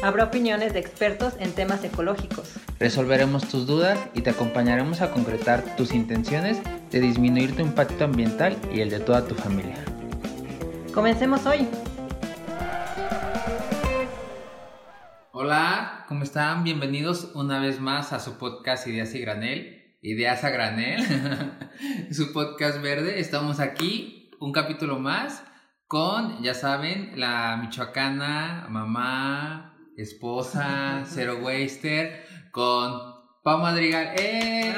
[0.00, 2.54] Habrá opiniones de expertos en temas ecológicos.
[2.78, 6.60] Resolveremos tus dudas y te acompañaremos a concretar tus intenciones
[6.92, 9.74] de disminuir tu impacto ambiental y el de toda tu familia.
[10.94, 11.66] Comencemos hoy.
[15.32, 16.62] Hola, ¿cómo están?
[16.62, 19.96] Bienvenidos una vez más a su podcast Ideas y Granel.
[20.00, 21.02] Ideas a Granel,
[22.12, 23.18] su podcast verde.
[23.18, 25.42] Estamos aquí, un capítulo más,
[25.88, 29.67] con, ya saben, la michoacana, mamá,
[30.02, 32.98] esposa, Zero Waster, con
[33.42, 34.14] Pau Madrigal.
[34.18, 34.74] ¡Eh!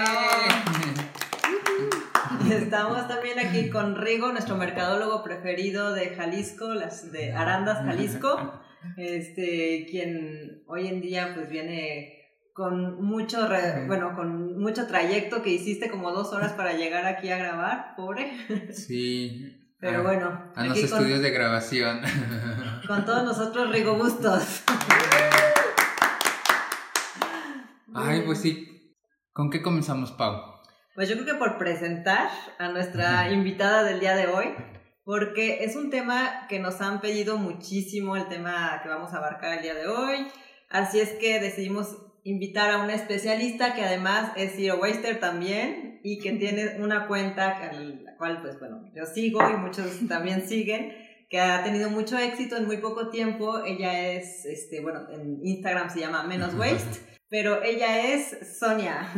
[2.51, 8.61] Estamos también aquí con Rigo, nuestro mercadólogo preferido de Jalisco, las de Arandas Jalisco,
[8.97, 12.21] este, quien hoy en día pues viene
[12.53, 13.49] con mucho,
[13.87, 18.33] bueno, con mucho trayecto que hiciste como dos horas para llegar aquí a grabar, pobre.
[18.73, 19.57] Sí.
[19.79, 20.53] Pero bueno.
[20.55, 22.01] A los estudios de grabación.
[22.87, 24.63] Con todos nosotros, Rigo Bustos.
[27.95, 28.97] Ay, pues sí.
[29.33, 30.61] ¿Con qué comenzamos, Pau?
[30.95, 34.55] Pues yo creo que por presentar a nuestra invitada del día de hoy,
[35.05, 39.59] porque es un tema que nos han pedido muchísimo, el tema que vamos a abarcar
[39.59, 40.27] el día de hoy.
[40.69, 46.19] Así es que decidimos invitar a una especialista que además es Zero Waster también y
[46.19, 50.93] que tiene una cuenta a la cual, pues bueno, yo sigo y muchos también siguen,
[51.31, 53.65] que ha tenido mucho éxito en muy poco tiempo.
[53.65, 57.01] Ella es, este, bueno, en Instagram se llama Menos Waste,
[57.31, 59.09] pero ella es Sonia.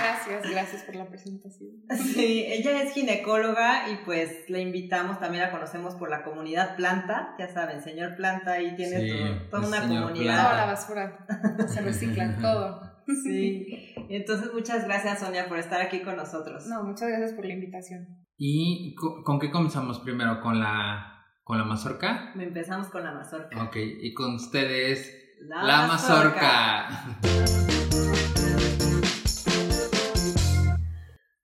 [0.00, 1.70] Gracias, gracias por la presentación.
[1.96, 7.34] Sí, ella es ginecóloga y pues le invitamos, también la conocemos por la comunidad Planta,
[7.38, 10.42] ya saben, señor Planta, ahí tiene toda una comunidad.
[10.42, 11.26] Toda la basura,
[11.68, 12.94] se recicla todo.
[13.22, 16.66] Sí, entonces muchas gracias Sonia por estar aquí con nosotros.
[16.66, 18.23] No, muchas gracias por la invitación.
[18.36, 20.40] ¿Y con qué comenzamos primero?
[20.40, 22.32] ¿Con la, con la mazorca?
[22.34, 23.62] Empezamos con la mazorca.
[23.62, 26.88] Ok, y con ustedes, la, mazorca.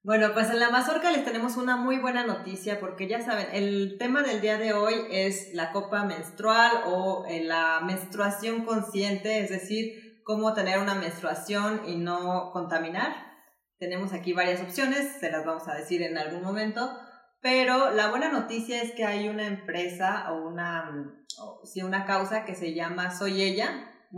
[0.02, 3.96] Bueno, pues en la Mazorca les tenemos una muy buena noticia porque ya saben, el
[3.96, 9.50] tema del día de hoy es la copa menstrual o eh, la menstruación consciente, es
[9.50, 13.29] decir, cómo tener una menstruación y no contaminar.
[13.80, 16.92] Tenemos aquí varias opciones, se las vamos a decir en algún momento,
[17.40, 21.24] pero la buena noticia es que hay una empresa o una,
[21.64, 24.12] sí, una causa que se llama soyella.mx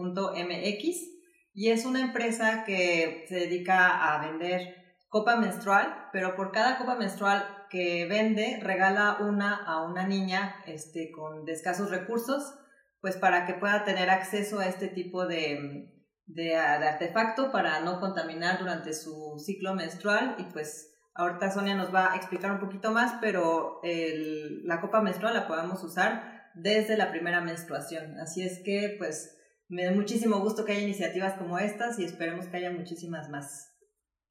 [1.54, 6.96] y es una empresa que se dedica a vender copa menstrual, pero por cada copa
[6.96, 12.52] menstrual que vende, regala una a una niña este, con escasos recursos,
[13.00, 18.58] pues para que pueda tener acceso a este tipo de, de, artefacto para no contaminar
[18.58, 23.18] durante su ciclo menstrual y pues ahorita Sonia nos va a explicar un poquito más,
[23.20, 28.18] pero la copa menstrual la podemos usar desde la primera menstruación.
[28.18, 29.38] Así es que pues
[29.68, 33.70] me da muchísimo gusto que haya iniciativas como estas y esperemos que haya muchísimas más.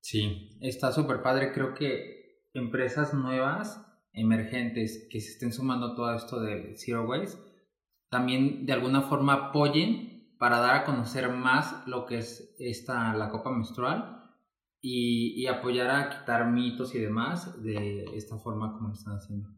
[0.02, 1.52] Sí, está súper padre.
[1.54, 7.40] Creo que empresas nuevas, emergentes, que se estén sumando a todo esto de Zero Waste,
[8.10, 10.11] también de alguna forma apoyen
[10.42, 14.26] para dar a conocer más lo que es esta, la copa menstrual
[14.82, 19.50] y, apoyar a quitar mitos y demás de esta forma como lo están haciendo.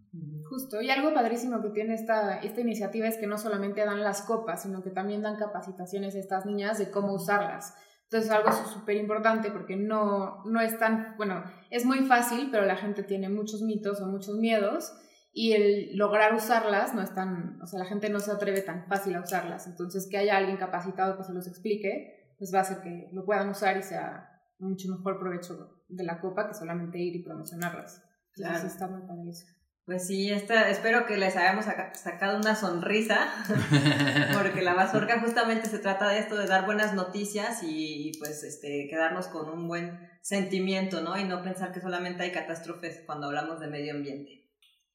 [0.50, 4.24] Justo, y algo padrísimo que tiene esta, esta iniciativa es que no solamente dan las
[4.24, 7.74] copas, sino que también dan capacitaciones a estas niñas de cómo usarlas.
[8.10, 12.76] Entonces algo súper importante porque no, no es tan, bueno, es muy fácil, pero la
[12.76, 14.92] gente tiene muchos mitos o muchos miedos
[15.36, 18.86] y el lograr usarlas no es tan, o sea, la gente no se atreve tan
[18.86, 19.66] fácil a usarlas.
[19.66, 23.26] Entonces que haya alguien capacitado que se los explique, pues va a hacer que lo
[23.26, 28.04] puedan usar y sea mucho mejor provecho de la copa que solamente ir y promocionarlas.
[28.34, 28.68] Claro.
[28.68, 29.46] está muy padre eso.
[29.86, 33.28] Pues sí, esta, espero que les hayamos sacado una sonrisa,
[34.34, 38.88] porque la mazorca justamente se trata de esto, de dar buenas noticias y pues este,
[38.90, 41.18] quedarnos con un buen sentimiento, ¿no?
[41.18, 44.43] Y no pensar que solamente hay catástrofes cuando hablamos de medio ambiente.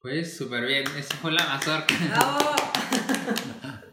[0.01, 1.93] Pues súper bien, esa fue la mazorca.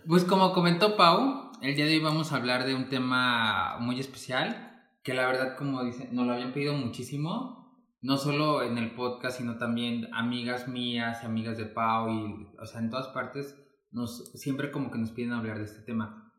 [0.07, 3.99] pues como comentó Pau, el día de hoy vamos a hablar de un tema muy
[3.99, 8.95] especial, que la verdad, como dice, nos lo habían pedido muchísimo, no solo en el
[8.95, 13.57] podcast, sino también amigas mías y amigas de Pau y, o sea, en todas partes,
[13.91, 16.33] nos, siempre como que nos piden hablar de este tema.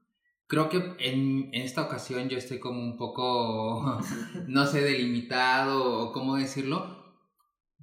[0.47, 3.99] creo que en, en, esta ocasión yo estoy como un poco,
[4.47, 6.96] no sé, delimitado o cómo decirlo,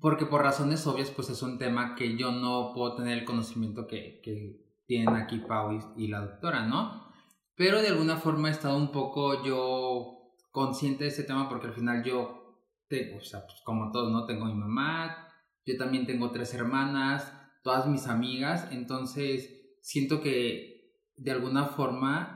[0.05, 3.87] porque por razones obvias pues es un tema que yo no puedo tener el conocimiento
[3.87, 7.11] que, que tienen aquí Pau y, la doctora, ¿no?
[7.57, 11.73] Pero de alguna forma he estado un poco yo consciente de este tema porque al
[11.73, 14.27] final yo, tengo, o sea, pues como todos, ¿no?
[14.27, 15.27] Tengo mi mamá,
[15.65, 22.34] yo también tengo tres hermanas, todas mis amigas, entonces siento que de alguna forma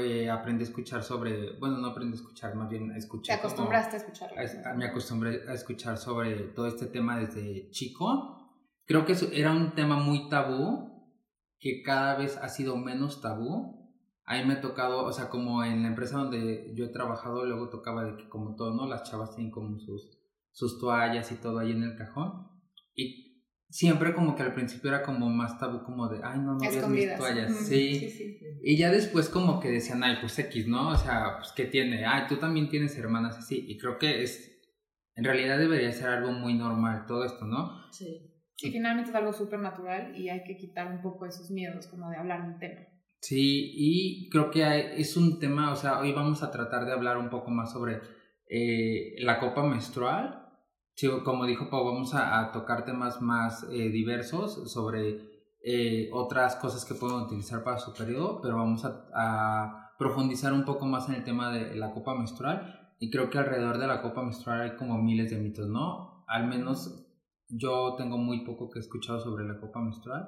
[0.00, 3.36] eh, aprendí a escuchar sobre, bueno, no aprendí a escuchar, más bien a escuchar.
[3.36, 4.76] Te acostumbraste a escuchar.
[4.76, 8.36] me acostumbré a escuchar sobre todo este tema desde chico.
[8.86, 10.88] Creo que era un tema muy tabú,
[11.58, 13.92] que cada vez ha sido menos tabú.
[14.24, 17.44] A mí me ha tocado, o sea, como en la empresa donde yo he trabajado,
[17.44, 18.86] luego tocaba de que como todo, ¿no?
[18.86, 20.18] Las chavas tienen como sus,
[20.52, 22.48] sus toallas y todo ahí en el cajón.
[22.94, 23.27] Y
[23.68, 26.88] siempre como que al principio era como más tabú como de, ay, no, no veas
[26.88, 28.38] mis toallas, sí.
[28.62, 30.88] Y ya después como que decían, ay, pues X, ¿no?
[30.88, 32.04] O sea, pues ¿qué tiene?
[32.04, 33.64] Ay, tú también tienes hermanas así.
[33.68, 34.60] Y creo que es,
[35.14, 37.90] en realidad debería ser algo muy normal todo esto, ¿no?
[37.92, 38.34] Sí.
[38.60, 42.10] Y finalmente es algo súper natural y hay que quitar un poco esos miedos como
[42.10, 42.80] de hablar un tema.
[43.20, 47.18] Sí, y creo que es un tema, o sea, hoy vamos a tratar de hablar
[47.18, 48.00] un poco más sobre
[48.48, 50.47] eh, la copa menstrual,
[50.98, 56.84] Sí, como dijo Pau, vamos a, tocar temas más eh, diversos sobre eh, otras cosas
[56.84, 61.22] que pueden utilizar para su periodo, pero vamos a, profundizar un poco más en el
[61.22, 62.96] tema de la copa menstrual.
[62.98, 66.24] Y creo que alrededor de la copa menstrual hay como miles de mitos, ¿no?
[66.26, 67.06] Al menos
[67.48, 70.26] yo tengo muy poco que he escuchado sobre la copa menstrual.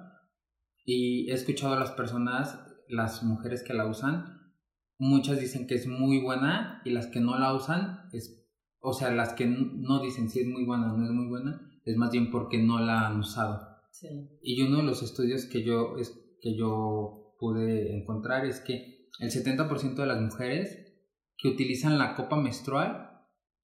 [0.84, 4.55] Y he escuchado a las personas, las mujeres que la usan,
[4.99, 8.39] muchas dicen que es muy buena y las que no la usan es
[8.80, 11.60] o sea, las que no dicen si es muy buena o no es muy buena,
[11.84, 13.66] es más bien porque no la han usado.
[13.90, 14.08] Sí.
[14.42, 16.10] Y uno de los estudios que yo, es,
[16.40, 20.94] que yo pude encontrar es que el 70% de las mujeres
[21.36, 23.10] que utilizan la copa menstrual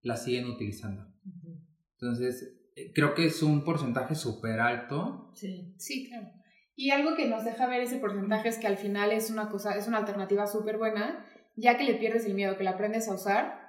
[0.03, 1.07] la siguen utilizando.
[1.99, 5.31] Entonces, eh, creo que es un porcentaje súper alto.
[5.35, 5.75] Sí.
[5.79, 6.29] sí, claro.
[6.75, 9.77] Y algo que nos deja ver ese porcentaje es que al final es una cosa,
[9.77, 11.27] es una alternativa súper buena,
[11.57, 13.66] ya que le pierdes el miedo, que la aprendes a usar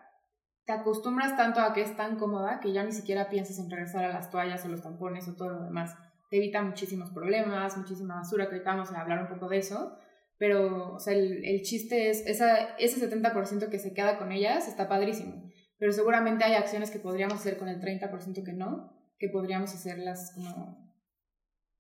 [0.67, 4.03] te acostumbras tanto a que es tan cómoda que ya ni siquiera piensas en regresar
[4.03, 5.95] a las toallas o los tampones o todo lo demás.
[6.29, 9.97] Te evita muchísimos problemas, muchísima basura, que ahorita vamos a hablar un poco de eso.
[10.37, 14.67] Pero, o sea, el, el chiste es, esa, ese 70% que se queda con ellas
[14.67, 15.49] está padrísimo.
[15.79, 20.33] Pero seguramente hay acciones que podríamos hacer con el 30% que no, que podríamos hacerlas
[20.35, 20.86] como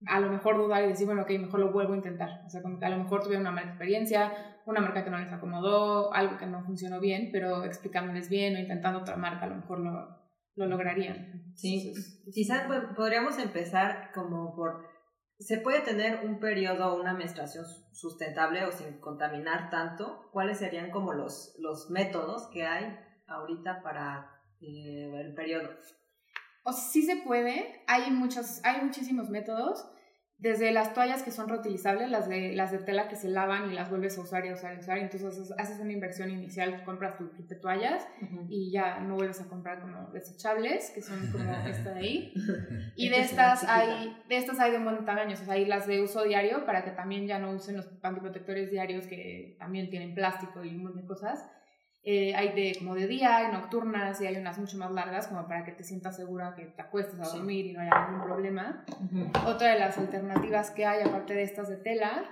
[0.05, 2.43] a lo mejor dudar y decir, bueno, ok, mejor lo vuelvo a intentar.
[2.45, 4.31] O sea, como que a lo mejor tuve una mala experiencia,
[4.65, 8.59] una marca que no les acomodó, algo que no funcionó bien, pero explicándoles bien o
[8.59, 10.17] intentando otra marca, a lo mejor lo,
[10.55, 11.53] lo lograrían.
[11.55, 11.93] Sí,
[12.31, 14.85] quizás podríamos empezar como por,
[15.39, 20.29] ¿se puede tener un periodo o una menstruación sustentable o sin contaminar tanto?
[20.31, 22.97] ¿Cuáles serían como los, los métodos que hay
[23.27, 24.29] ahorita para
[24.61, 25.69] eh, el periodo?
[26.67, 29.89] O sea, sí se puede, hay, muchos, hay muchísimos métodos,
[30.37, 33.73] desde las toallas que son reutilizables, las de, las de tela que se lavan y
[33.73, 36.83] las vuelves a usar y a usar y a usar, entonces haces una inversión inicial,
[36.83, 38.05] compras tu kit de toallas
[38.49, 42.33] y ya no vuelves a comprar como desechables, que son como esta de ahí.
[42.97, 45.87] Y de estas hay, de estas hay de un buen tamaño, o sea, hay las
[45.87, 50.13] de uso diario para que también ya no usen los antiprotectores diarios que también tienen
[50.13, 51.47] plástico y un montón de cosas.
[52.09, 55.45] Eh, hay de como de día, hay nocturnas y hay unas mucho más largas como
[55.45, 58.85] para que te sientas segura que te acuestes a dormir y no haya ningún problema.
[59.45, 62.23] Otra de las alternativas que hay aparte de estas de tela,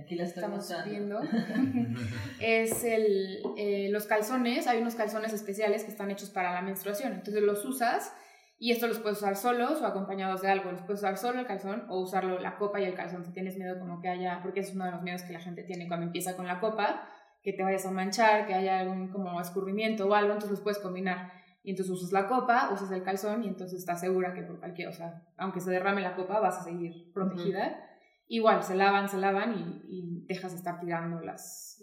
[0.00, 1.20] aquí las estamos viendo,
[2.40, 4.68] es el, eh, los calzones.
[4.68, 8.14] Hay unos calzones especiales que están hechos para la menstruación, entonces los usas
[8.56, 10.70] y esto los puedes usar solos o acompañados de algo.
[10.70, 13.56] Los puedes usar solo el calzón o usarlo la copa y el calzón si tienes
[13.56, 16.06] miedo como que haya, porque es uno de los miedos que la gente tiene cuando
[16.06, 17.10] empieza con la copa
[17.44, 20.78] que te vayas a manchar, que haya algún como escurrimiento o algo, entonces los puedes
[20.78, 21.30] combinar.
[21.62, 24.88] Y entonces usas la copa, usas el calzón y entonces estás segura que por cualquier,
[24.88, 27.78] o sea, aunque se derrame la copa, vas a seguir protegida.
[28.26, 31.82] Igual, se lavan, se lavan y, y dejas de estar tirando las,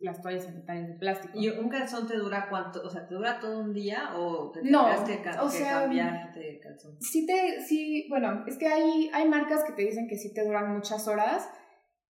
[0.00, 1.38] las, toallas sanitarias de plástico.
[1.38, 2.82] ¿Y un calzón te dura cuánto?
[2.82, 6.58] O sea, ¿te dura todo un día o te no, que, o sea, cambiar de
[6.60, 7.00] calzón?
[7.00, 10.44] Sí, te, sí, bueno, es que hay, hay marcas que te dicen que sí te
[10.44, 11.48] duran muchas horas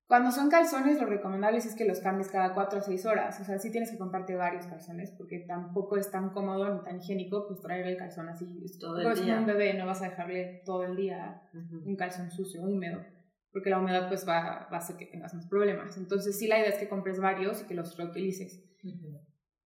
[0.08, 3.42] cuando son calzones, lo recomendable es que los cambies cada 4 o 6 horas.
[3.42, 6.98] O sea, sí tienes que comprarte varios calzones porque tampoco es tan cómodo ni tan
[6.98, 8.48] higiénico pues traer el calzón así.
[8.80, 9.38] Todo el día.
[9.38, 11.42] un bebé, no vas a dejarle todo el día
[11.84, 13.04] un calzón sucio, húmedo.
[13.52, 15.98] Porque la humedad pues va, va, a hacer que tengas más problemas.
[15.98, 18.64] Entonces sí la idea es que compres varios y que los reutilices.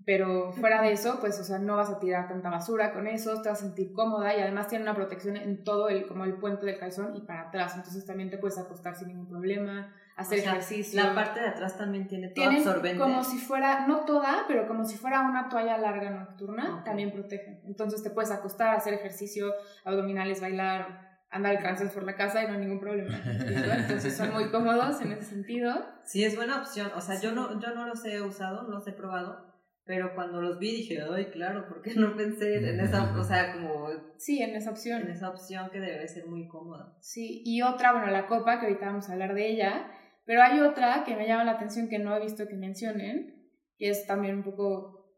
[0.03, 3.39] Pero fuera de eso, pues, o sea, no vas a tirar tanta basura con eso,
[3.43, 6.37] te vas a sentir cómoda y además tiene una protección en todo el, como el
[6.37, 7.75] puente del calzón y para atrás.
[7.75, 11.03] Entonces también te puedes acostar sin ningún problema hacer ejercicio.
[11.03, 12.99] La parte de atrás también tiene todo absorbente.
[12.99, 17.61] Como si fuera, no toda, pero como si fuera una toalla larga nocturna, también protege.
[17.65, 19.53] Entonces te puedes acostar, hacer ejercicio,
[19.85, 23.21] abdominales, bailar, andar alcanzas por la casa y no hay ningún problema.
[23.25, 25.73] Entonces son muy cómodos en ese sentido.
[26.03, 26.91] Sí, es buena opción.
[26.95, 29.51] O sea, yo no, yo no los he usado, no los he probado.
[29.83, 33.53] Pero cuando los vi dije, ay, claro, ¿por qué no pensé en esa, o sea,
[33.53, 33.89] como...
[34.15, 35.01] Sí, en esa opción.
[35.01, 36.95] En esa opción que debe ser muy cómoda.
[36.99, 39.91] Sí, y otra, bueno, la copa, que ahorita vamos a hablar de ella,
[40.25, 43.87] pero hay otra que me llama la atención que no he visto que mencionen, y
[43.87, 45.15] es también un poco,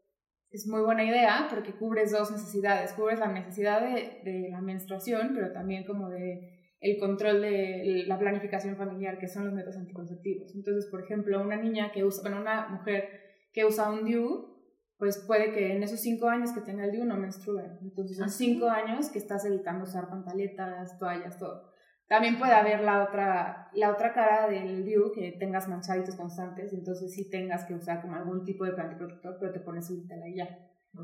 [0.50, 5.32] es muy buena idea porque cubres dos necesidades, cubres la necesidad de, de la menstruación,
[5.34, 10.54] pero también como de el control de la planificación familiar, que son los métodos anticonceptivos.
[10.54, 13.08] Entonces, por ejemplo, una niña que usa, bueno, una mujer
[13.54, 14.54] que usa un DIU,
[14.98, 17.64] pues puede que en esos cinco años que tenga el DIU no menstrue.
[17.80, 21.72] Entonces son cinco años que estás evitando usar pantaletas, toallas, todo.
[22.06, 27.14] También puede haber la otra, la otra cara del DIU que tengas manchaditos constantes, entonces
[27.14, 30.48] sí tengas que usar como algún tipo de protector, pero te pones un y ya.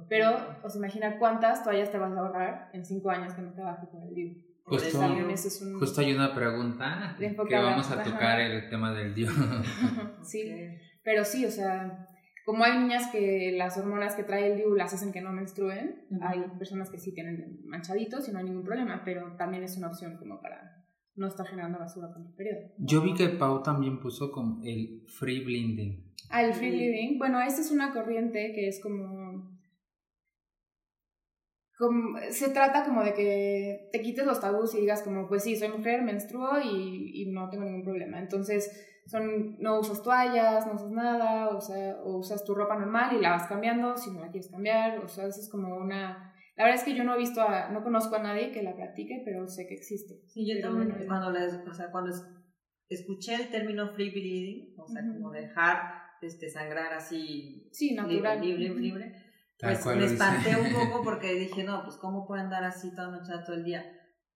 [0.08, 3.62] Pero, os imagina cuántas toallas te vas a ahorrar en cinco años que no te
[3.62, 4.34] baje con el DIU.
[4.62, 5.00] Justo,
[5.80, 9.26] justo hay una pregunta que vamos a tocar el tema del DIU.
[10.22, 10.54] sí,
[11.02, 12.06] pero sí, o sea,
[12.44, 16.06] como hay niñas que las hormonas que trae el DIU las hacen que no menstruen,
[16.22, 19.88] hay personas que sí tienen manchaditos y no hay ningún problema, pero también es una
[19.88, 20.79] opción como para
[21.20, 22.70] no estar generando basura con el periodo.
[22.78, 26.14] Yo vi que Pau también puso con el free blending.
[26.30, 27.18] Ah, el free bleeding.
[27.18, 29.50] Bueno, esta es una corriente que es como,
[31.76, 32.18] como...
[32.30, 35.68] Se trata como de que te quites los tabús y digas como, pues sí, soy
[35.68, 38.18] mujer, menstruo y, y no tengo ningún problema.
[38.18, 38.70] Entonces
[39.06, 43.20] son, no usas toallas, no usas nada, o, sea, o usas tu ropa normal y
[43.20, 46.29] la vas cambiando si no la quieres cambiar, o sea, es como una...
[46.60, 48.76] La verdad es que yo no he visto, a, no conozco a nadie que la
[48.76, 50.20] practique, pero sé que existe.
[50.26, 52.14] Sí, yo también, cuando, o sea, cuando
[52.86, 55.80] escuché el término free bleeding, o sea, como dejar
[56.20, 58.42] este, sangrar así sí, natural.
[58.42, 59.12] libre, libre, libre,
[59.58, 63.32] pues me espanté un poco porque dije, no, pues cómo pueden andar así toda noche
[63.46, 63.82] todo el día.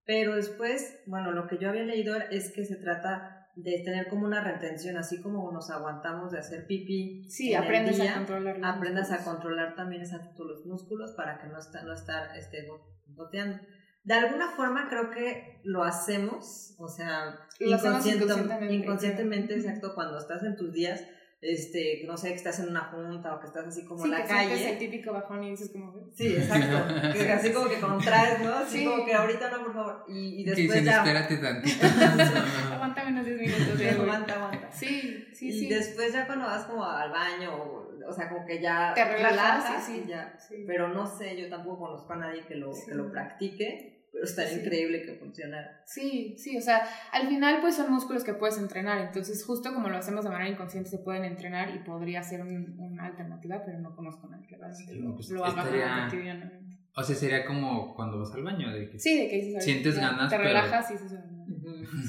[0.07, 4.25] Pero después, bueno, lo que yo había leído es que se trata de tener como
[4.25, 7.25] una retención, así como nos aguantamos de hacer pipí.
[7.29, 11.83] Sí, aprendes a controlar Aprendas a controlar también exacto los músculos para que no, está,
[11.83, 12.67] no estar este,
[13.09, 13.61] boteando.
[14.03, 20.57] De alguna forma creo que lo hacemos, o sea, inconscientemente, inconscientemente, exacto, cuando estás en
[20.57, 21.03] tus días,
[21.45, 24.23] este, no sé, que estás en una junta o que estás así como en la
[24.23, 24.71] que calle.
[24.73, 25.95] el típico bajón y dices como...
[26.15, 27.13] Sí, exacto.
[27.13, 28.55] que así como que contraes, ¿no?
[28.55, 28.85] Así sí.
[28.85, 30.05] como que ahorita no, por favor.
[30.09, 30.97] Y, y después dicen, ya...
[30.99, 31.87] espérate tantito.
[32.73, 33.79] aguanta menos 10 minutos.
[33.79, 34.73] Sí, aguanta, aguanta.
[34.73, 35.67] Sí, sí, y sí.
[35.67, 38.93] Y después ya cuando vas como al baño, o, o sea, como que ya...
[38.95, 40.05] Te relajas, sí, sí.
[40.09, 40.37] Ya.
[40.67, 44.59] Pero no sé, yo tampoco conozco a nadie que lo, que lo practique pero estaría
[44.59, 45.83] increíble que funcionara.
[45.87, 49.89] Sí, sí, o sea, al final pues son músculos que puedes entrenar, entonces justo como
[49.89, 53.95] lo hacemos de manera inconsciente se pueden entrenar y podría ser una alternativa, pero no
[53.97, 55.65] conozco nadie que realmente lo, pues lo haga
[56.05, 56.79] cotidianamente.
[56.97, 59.99] O sea, sería como cuando vas al baño, de que sí, de que dices, sientes
[59.99, 61.25] ganas, te relajas y se suena.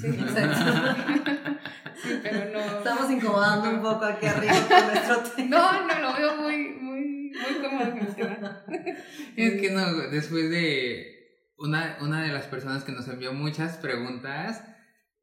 [0.00, 1.02] Sí, exacto.
[1.96, 2.78] sí, pero no.
[2.78, 5.48] Estamos incomodando un poco aquí arriba con nuestro tema.
[5.48, 8.64] No, no, lo veo muy, muy, muy cómodo con el tema.
[9.34, 11.15] Es que no, después de
[11.58, 14.62] una, una de las personas que nos envió muchas preguntas,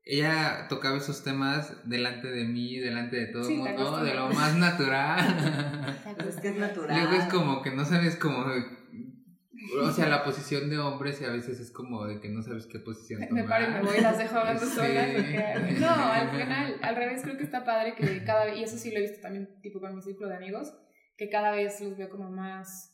[0.06, 4.56] ella tocaba esos temas delante de mí, delante de todo el mundo, de lo más
[4.56, 5.96] natural.
[6.28, 7.00] es que es natural.
[7.00, 8.46] Luego es como que no sabes cómo...
[9.82, 12.68] O sea, la posición de hombres y a veces es como de que no sabes
[12.68, 13.44] qué posición tomar.
[13.44, 15.08] Me paro y me voy y las dejo hablando solas.
[15.80, 18.92] No, al final, al revés, creo que está padre que cada vez, y eso sí
[18.92, 20.74] lo he visto también tipo con mi círculo de amigos,
[21.16, 22.93] que cada vez los veo como más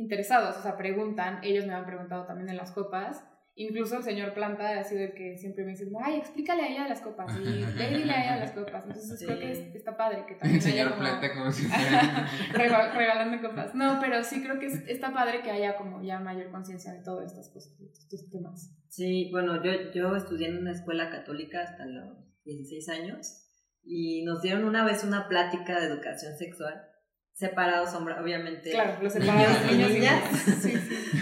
[0.00, 4.32] interesados, o sea, preguntan, ellos me han preguntado también de las copas, incluso el señor
[4.32, 7.36] Planta ha sido el que siempre me dice, ay, explícale a ella de las copas,
[7.36, 10.62] y dile a ella de las copas, entonces creo que está padre que también El
[10.62, 11.66] señor Planta como si
[12.52, 16.92] regalando copas, no, pero sí creo que está padre que haya como ya mayor conciencia
[16.92, 18.74] de todas estas cosas, de estos temas.
[18.88, 23.46] Sí, bueno, yo, yo estudié en una escuela católica hasta los 16 años,
[23.84, 26.89] y nos dieron una vez una plática de educación sexual,
[27.32, 28.70] separados, obviamente.
[28.70, 30.66] Claro, los separados niños, y niñas.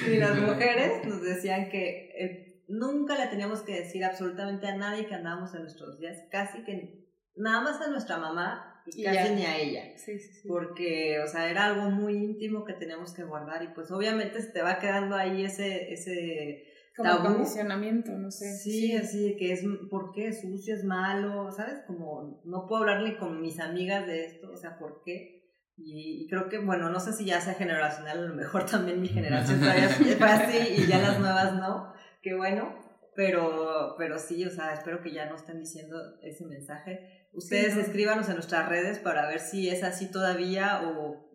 [0.06, 5.06] Y las mujeres nos decían que eh, nunca le teníamos que decir absolutamente a nadie
[5.06, 9.44] que andábamos en nuestros días, casi que nada más a nuestra mamá y, casi ni
[9.44, 9.96] a ella.
[9.96, 10.48] Sí, sí, sí.
[10.48, 14.50] Porque, o sea, era algo muy íntimo que teníamos que guardar y pues obviamente se
[14.50, 16.64] te va quedando ahí ese, ese
[16.96, 17.34] como tabú.
[17.34, 18.56] condicionamiento, no sé.
[18.56, 20.32] Sí, así que es, ¿por qué?
[20.32, 21.80] Sucio, es malo, ¿sabes?
[21.86, 25.37] Como no puedo hablarle con mis amigas de esto, o sea, ¿por qué?
[25.78, 29.08] Y, creo que, bueno, no sé si ya sea generacional, a lo mejor también mi
[29.18, 32.74] generación todavía fue así y ya las nuevas no, qué bueno,
[33.14, 37.28] pero, pero sí, o sea, espero que ya no estén diciendo ese mensaje.
[37.32, 41.28] ustedes escríbanos en nuestras redes para ver si es así todavía o,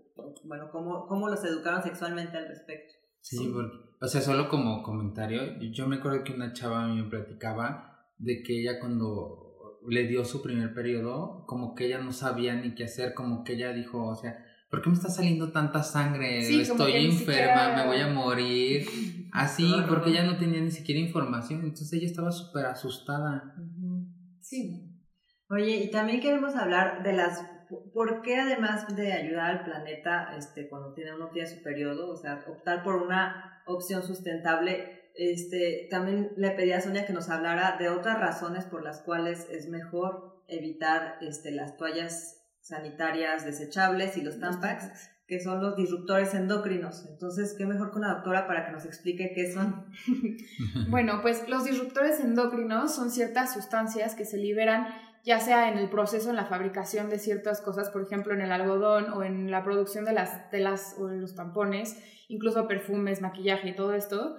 [0.44, 2.94] bueno, cómo, cómo los educaron sexualmente al respecto.
[3.22, 3.54] Sí,
[4.02, 8.12] o sea, solo como comentario, yo me acuerdo que una chava a mí me platicaba
[8.18, 9.53] de que ella cuando
[9.88, 13.54] le dio su primer periodo, como que ella no sabía ni qué hacer, como que
[13.54, 14.38] ella dijo, o sea,
[14.70, 16.40] ¿por qué me está saliendo tanta sangre?
[16.40, 18.86] Estoy enferma, me voy a morir.
[19.34, 23.56] Así, porque ella no tenía ni siquiera información, entonces ella estaba súper asustada.
[24.42, 24.90] Sí.
[25.50, 27.44] Oye, y también queremos hablar de las
[27.94, 32.16] ¿por qué además de ayudar al planeta este, cuando tiene uno tiene su periodo, o
[32.16, 37.78] sea, optar por una opción sustentable, este, también le pedí a Sonia que nos hablara
[37.78, 44.22] de otras razones por las cuales es mejor evitar este, las toallas sanitarias desechables y
[44.22, 47.06] los tampax, que son los disruptores endocrinos.
[47.10, 49.88] Entonces, ¿qué mejor con la doctora para que nos explique qué son?
[50.90, 54.88] bueno, pues los disruptores endocrinos son ciertas sustancias que se liberan
[55.24, 58.52] ya sea en el proceso, en la fabricación de ciertas cosas, por ejemplo, en el
[58.52, 63.70] algodón o en la producción de las telas o en los tampones, incluso perfumes, maquillaje
[63.70, 64.36] y todo esto,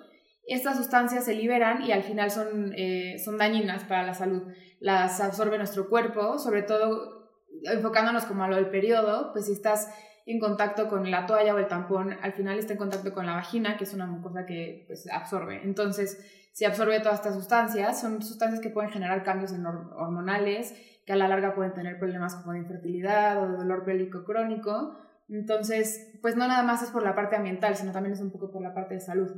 [0.46, 4.42] estas sustancias se liberan y al final son, eh, son dañinas para la salud.
[4.80, 7.24] Las absorbe nuestro cuerpo, sobre todo
[7.62, 9.88] enfocándonos como a lo del periodo, pues si estás
[10.26, 13.34] en contacto con la toalla o el tampón, al final está en contacto con la
[13.34, 15.60] vagina, que es una mucosa que pues, absorbe.
[15.64, 16.18] Entonces,
[16.52, 20.74] si absorbe todas estas sustancias, son sustancias que pueden generar cambios hormonales,
[21.04, 24.96] que a la larga pueden tener problemas como de infertilidad o de dolor pélvico crónico.
[25.28, 28.50] Entonces, pues no nada más es por la parte ambiental, sino también es un poco
[28.50, 29.30] por la parte de salud.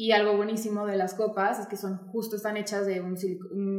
[0.00, 3.18] Y algo buenísimo de las copas es que son justo están hechas de un,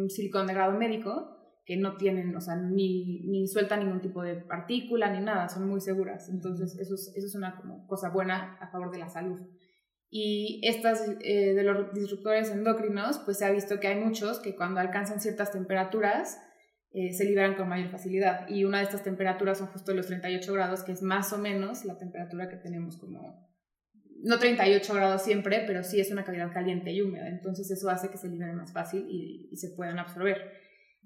[0.07, 1.35] silicón de grado médico,
[1.65, 5.67] que no tienen, o sea, ni, ni sueltan ningún tipo de partícula ni nada, son
[5.67, 6.29] muy seguras.
[6.29, 9.39] Entonces, eso es, eso es una como cosa buena a favor de la salud.
[10.11, 14.55] Y estas eh, de los disruptores endocrinos, pues se ha visto que hay muchos que
[14.55, 16.39] cuando alcanzan ciertas temperaturas
[16.91, 18.47] eh, se liberan con mayor facilidad.
[18.47, 21.83] Y una de estas temperaturas son justo los 38 grados, que es más o menos
[21.83, 23.50] la temperatura que tenemos como,
[24.23, 27.27] no 38 grados siempre, pero sí es una cavidad caliente y húmeda.
[27.27, 30.51] Entonces eso hace que se liberen más fácil y, y se puedan absorber.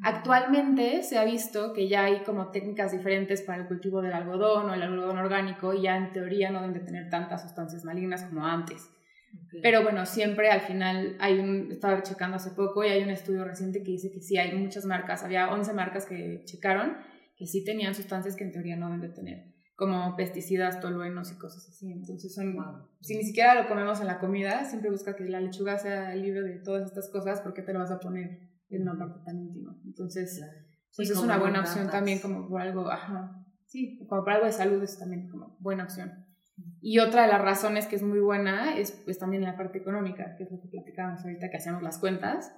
[0.04, 4.70] Actualmente se ha visto que ya hay como técnicas diferentes para el cultivo del algodón
[4.70, 8.24] o el algodón orgánico y ya en teoría no deben de tener tantas sustancias malignas
[8.24, 8.90] como antes.
[9.62, 13.44] Pero bueno, siempre al final hay un, estaba checando hace poco y hay un estudio
[13.46, 16.98] reciente que dice que sí hay muchas marcas, había 11 marcas que checaron
[17.38, 21.38] que sí tenían sustancias que en teoría no deben de tener, como pesticidas, toluenos y
[21.38, 21.92] cosas así.
[21.92, 22.56] Entonces son,
[23.02, 26.42] si ni siquiera lo comemos en la comida, siempre busca que la lechuga sea libre
[26.42, 29.78] de todas estas cosas porque te lo vas a poner en una parte tan íntima.
[29.86, 30.42] Entonces,
[30.96, 34.54] pues es una buena opción también como por algo, ajá, sí, como por algo de
[34.54, 36.26] salud es también como buena opción.
[36.80, 40.36] Y otra de las razones que es muy buena es pues también la parte económica,
[40.38, 42.56] que es lo que platicábamos ahorita que hacemos las cuentas.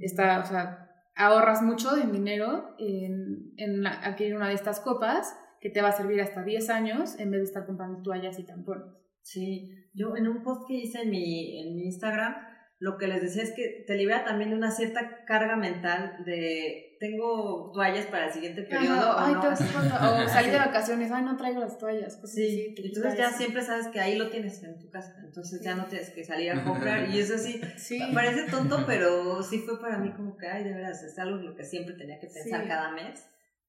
[0.00, 5.36] Está, o sea, ahorras mucho en dinero en, en adquirir una de estas copas
[5.66, 8.44] que te va a servir hasta 10 años en vez de estar comprando toallas y
[8.44, 8.86] tampones.
[9.22, 12.36] Sí, yo en un post que hice en mi, en mi Instagram,
[12.78, 16.96] lo que les decía es que te libera también de una cierta carga mental de
[17.00, 19.16] tengo toallas para el siguiente periodo.
[19.16, 20.24] o, no.
[20.24, 22.16] o salir de vacaciones, ay, no traigo las toallas.
[22.24, 25.86] sí, entonces ya siempre sabes que ahí lo tienes en tu casa, entonces ya no
[25.86, 27.10] tienes que salir a comprar.
[27.10, 30.74] y eso sí, sí, parece tonto, pero sí fue para mí como que, ay, de
[30.74, 33.26] veras, es algo lo que siempre tenía que pensar cada mes.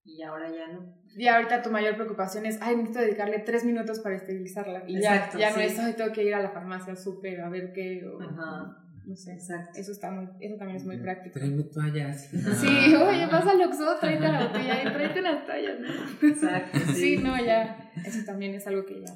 [0.08, 0.96] Y ahora ya no.
[1.16, 4.84] Y ahorita tu mayor preocupación es, ay, necesito dedicarle tres minutos para esterilizarla.
[4.88, 7.50] Y ya, ya no es, ay, tengo que ir a la farmacia, al súper, a
[7.50, 8.02] ver qué.
[8.20, 9.80] Ajá no sé, exacto.
[9.80, 11.40] Eso, está muy, eso también es muy práctico.
[11.40, 12.30] Tráeme toallas.
[12.32, 16.28] Sí, oye, vas al Oxxo, tráete la botella y tráete las toallas, ¿no?
[16.28, 16.80] Exacto.
[16.94, 17.18] Sí.
[17.18, 19.14] no, ya, eso también es algo que ya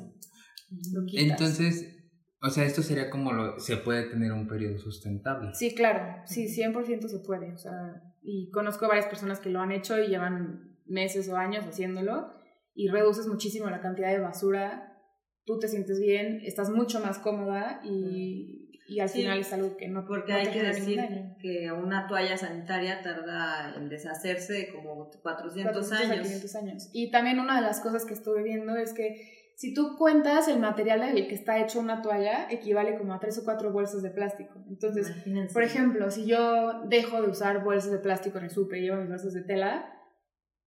[0.94, 2.10] lo Entonces,
[2.42, 5.54] o sea, esto sería como lo, se puede tener un periodo sustentable.
[5.54, 9.74] Sí, claro, sí, 100% se puede, o sea, y conozco varias personas que lo han
[9.74, 12.34] hecho y llevan meses o años haciéndolo
[12.74, 14.98] y reduces muchísimo la cantidad de basura,
[15.46, 19.88] tú te sientes bien, estás mucho más cómoda y y al final es algo que
[19.88, 21.00] no porque hay que decir
[21.40, 26.56] que una toalla sanitaria tarda en deshacerse como 400, años.
[26.56, 26.90] años.
[26.92, 30.60] Y también una de las cosas que estuve viendo es que si tú cuentas el
[30.60, 34.02] material en el que está hecho una toalla equivale como a tres o cuatro bolsas
[34.02, 34.62] de plástico.
[34.68, 35.10] Entonces
[35.54, 38.98] por ejemplo si yo dejo de usar bolsas de plástico en el súper y llevo
[38.98, 39.90] mis bolsas de tela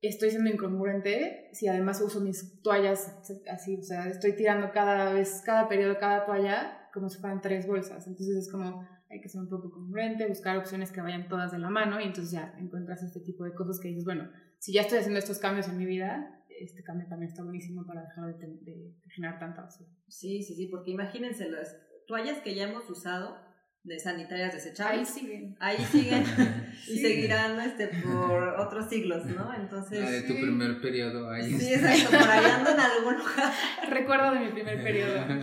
[0.06, 3.16] estoy siendo incongruente si además uso mis toallas
[3.50, 7.66] así, o sea, estoy tirando cada vez, cada periodo, cada toalla como si fueran tres
[7.66, 8.06] bolsas.
[8.06, 11.58] Entonces es como, hay que ser un poco congruente, buscar opciones que vayan todas de
[11.58, 14.82] la mano y entonces ya encuentras este tipo de cosas que dices, bueno, si ya
[14.82, 18.94] estoy haciendo estos cambios en mi vida, este cambio también está buenísimo para dejar de,
[19.08, 19.90] generar tanta basura.
[20.08, 23.36] Sí, sí, sí, porque imagínense las toallas que ya hemos usado,
[23.84, 25.10] de sanitarias desechables.
[25.10, 25.56] Ahí siguen.
[25.60, 26.24] Ahí siguen
[26.88, 29.52] y seguirán este, por otros siglos, ¿no?
[29.54, 30.00] Entonces...
[30.00, 31.52] La de tu primer periodo ahí.
[31.52, 33.52] Sí, exacto, por ahí ando en algún lugar.
[33.90, 35.14] Recuerdo de mi primer periodo.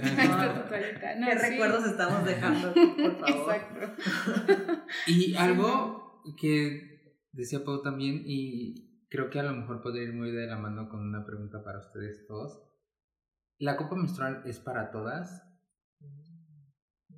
[1.22, 1.50] No, ¿Qué sí.
[1.50, 3.56] recuerdos estamos dejando, por favor?
[3.56, 4.84] Exacto.
[5.08, 10.32] Y algo que decía Pau también, y creo que a lo mejor podría ir muy
[10.32, 12.64] de la mano con una pregunta para ustedes todos.
[13.60, 15.44] ¿La copa menstrual es para todas?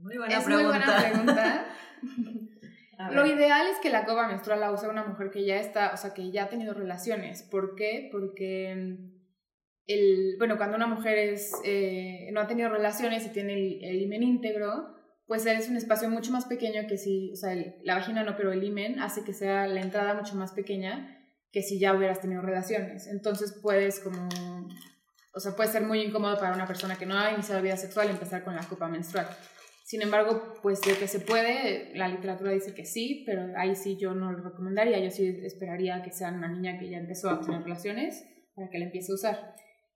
[0.04, 0.86] Muy buena es muy pregunta.
[0.86, 1.66] buena pregunta.
[3.12, 5.98] Lo ideal es que la copa menstrual la use una mujer que ya está, o
[5.98, 7.42] sea, que ya ha tenido relaciones.
[7.44, 8.08] ¿Por qué?
[8.12, 9.13] Porque mm,
[9.88, 14.02] el, bueno, cuando una mujer es, eh, no ha tenido relaciones y tiene el, el
[14.02, 17.96] himen íntegro, pues es un espacio mucho más pequeño que si, o sea, el- la
[17.96, 21.20] vagina no, pero el himen hace que sea la entrada mucho más pequeña
[21.52, 23.08] que si ya hubieras tenido relaciones.
[23.08, 24.28] Entonces puedes como,
[25.34, 28.10] o sea, puede ser muy incómodo para una persona que no ha iniciado vida sexual
[28.10, 29.28] empezar con la copa menstrual.
[29.84, 33.98] Sin embargo, pues de que se puede, la literatura dice que sí, pero ahí sí
[33.98, 34.98] yo no lo recomendaría.
[35.00, 38.80] Yo sí esperaría que sea una niña que ya empezó a tener relaciones para que
[38.80, 39.56] la empiece a usar.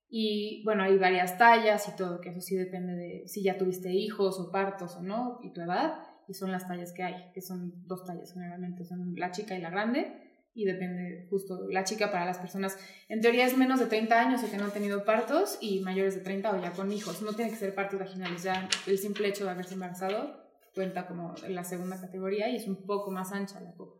[0.10, 3.91] Y bueno, hay varias tallas y todo, que eso sí depende de si ya tuviste
[3.91, 5.95] hijos o partos o no, y tu edad,
[6.28, 9.62] y son las tallas que hay, que son dos tallas generalmente, son la chica y
[9.62, 10.27] la grande,
[10.58, 14.43] y depende justo, la chica para las personas, en teoría es menos de 30 años
[14.43, 17.34] o que no han tenido partos, y mayores de 30 o ya con hijos, no
[17.34, 21.63] tiene que ser partos vaginales, ya el simple hecho de haberse embarazado cuenta como la
[21.63, 24.00] segunda categoría y es un poco más ancha la copa.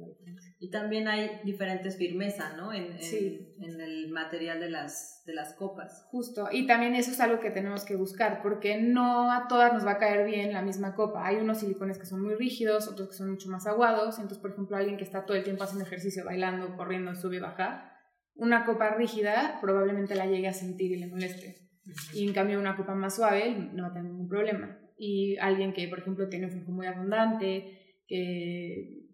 [0.00, 0.54] La diferencia.
[0.58, 2.72] Y también hay diferentes firmeza, ¿no?
[2.72, 3.54] En, en, Sí.
[3.60, 6.06] en el material de las, de las copas.
[6.10, 9.86] Justo, y también eso es algo que tenemos que buscar, porque no a todas nos
[9.86, 11.26] va a caer bien la misma copa.
[11.26, 14.16] Hay unos silicones que son muy rígidos, otros que son mucho más aguados.
[14.16, 17.40] Entonces, por ejemplo, alguien que está todo el tiempo haciendo ejercicio, bailando, corriendo, sube y
[17.40, 17.92] baja,
[18.34, 21.56] una copa rígida probablemente la llegue a sentir y le moleste.
[22.14, 24.78] Y en cambio, una copa más suave no va a tener ningún problema.
[24.98, 29.05] Y alguien que, por ejemplo, tiene un flujo muy abundante, que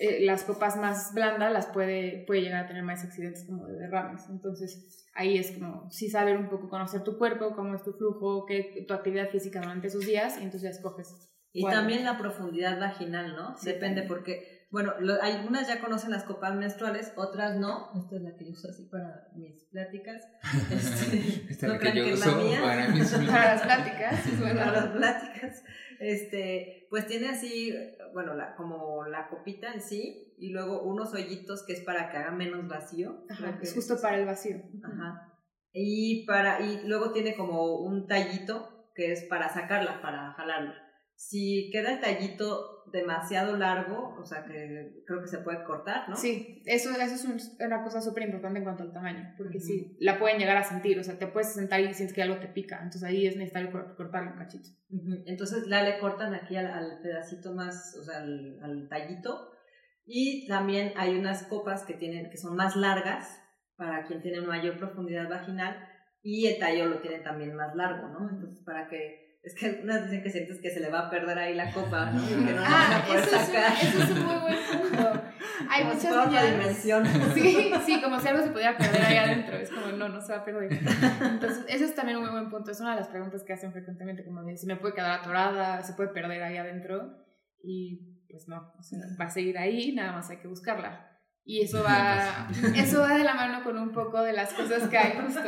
[0.00, 3.78] eh, las copas más blandas las puede, puede llegar a tener más accidentes como de
[3.78, 4.22] derrames.
[4.30, 8.46] Entonces, ahí es como sí saber un poco conocer tu cuerpo, cómo es tu flujo,
[8.46, 11.08] qué tu actividad física durante esos días, y entonces ya escoges.
[11.52, 11.74] Y cuál.
[11.74, 13.56] también la profundidad vaginal, ¿no?
[13.56, 17.90] Sí, Depende porque, bueno, lo- algunas ya conocen las copas menstruales, otras no.
[17.96, 20.22] Esta es la que yo uso así para mis pláticas.
[20.70, 22.60] Este, Esta es no la que yo que es la uso mía.
[22.62, 24.60] para mis Para las pláticas, bueno.
[24.60, 25.64] para las pláticas.
[26.00, 27.74] Este, pues tiene así,
[28.12, 32.18] bueno, la, como la copita en sí, y luego unos hoyitos que es para que
[32.18, 33.24] haga menos vacío.
[33.28, 34.58] Ajá, es justo para el vacío.
[34.84, 35.32] Ajá.
[35.72, 40.74] Y para, y luego tiene como un tallito que es para sacarla, para jalarla.
[41.16, 46.16] Si queda el tallito demasiado largo, o sea que creo que se puede cortar, ¿no?
[46.16, 49.66] Sí, eso, eso es un- una cosa súper importante en cuanto al tamaño, porque Ujú.
[49.66, 52.36] sí, la pueden llegar a sentir, o sea, te puedes sentar y sientes que algo
[52.38, 54.68] te pica, entonces ahí es necesario cor- cortarle un cachito.
[54.90, 55.22] Ujú.
[55.26, 59.52] Entonces la le cortan aquí al, al pedacito más, o sea, al, al tallito.
[60.10, 63.28] Y también hay unas copas que tienen, que son más largas
[63.76, 65.76] para quien tiene mayor profundidad vaginal
[66.22, 68.28] y el tallo lo tiene también más largo, ¿no?
[68.30, 71.38] Entonces para que es que algunas dicen que sientes que se le va a perder
[71.38, 72.22] ahí la copa, ¿no?
[72.22, 73.72] Y que no la van a Ah, poder eso es, un, sacar.
[73.80, 75.22] eso es un muy buen punto.
[75.70, 77.06] Hay Como si muchas dimensión.
[77.34, 79.56] Sí, sí, como si algo se pudiera perder ahí adentro.
[79.56, 80.72] Es como, no, no se va a perder.
[80.72, 82.70] Entonces, eso es también un muy buen punto.
[82.70, 85.94] Es una de las preguntas que hacen frecuentemente, como si me puede quedar atorada, se
[85.94, 87.14] puede perder ahí adentro.
[87.62, 91.06] Y pues no, o sea, va a seguir ahí, nada más hay que buscarla.
[91.44, 94.98] Y eso va, eso va de la mano con un poco de las cosas que
[94.98, 95.40] hay justo,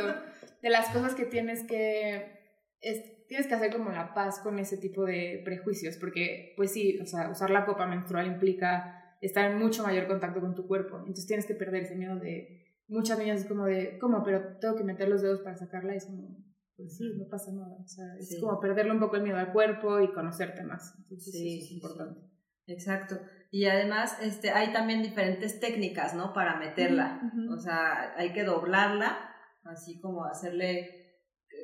[0.61, 2.39] de las cosas que tienes que,
[2.81, 6.99] es- tienes que hacer como la paz con ese tipo de prejuicios, porque pues sí,
[6.99, 10.97] o sea, usar la copa menstrual implica estar en mucho mayor contacto con tu cuerpo.
[10.99, 12.59] Entonces tienes que perder ese miedo de...
[12.89, 14.21] Muchas niñas es como de, ¿cómo?
[14.25, 15.93] Pero tengo que meter los dedos para sacarla.
[15.93, 16.43] Y es como,
[16.75, 17.77] pues sí, no pasa nada.
[17.81, 18.41] O sea, es Sí.
[18.41, 20.93] como perderle un poco el miedo al cuerpo y conocerte más.
[21.03, 22.19] Entonces Sí, eso es sí, importante.
[22.67, 23.15] Exacto.
[23.49, 26.33] Y además este, hay también diferentes técnicas, ¿no?
[26.33, 27.21] Para meterla.
[27.33, 27.53] Ujú.
[27.53, 29.17] O sea, hay que doblarla,
[29.63, 31.00] así como hacerle,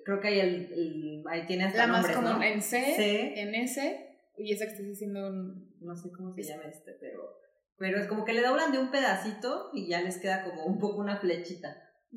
[0.08, 2.44] creo que hay el, el- ahí tiene hasta La más común ¿no?
[2.44, 3.42] en C, C.
[3.42, 5.76] en S, y esa que estás haciendo un...
[5.82, 7.38] no sé cómo se llama este, pero,
[7.78, 10.80] pero es como que le doblan de un pedacito y ya les queda como un
[10.80, 11.76] poco una flechita,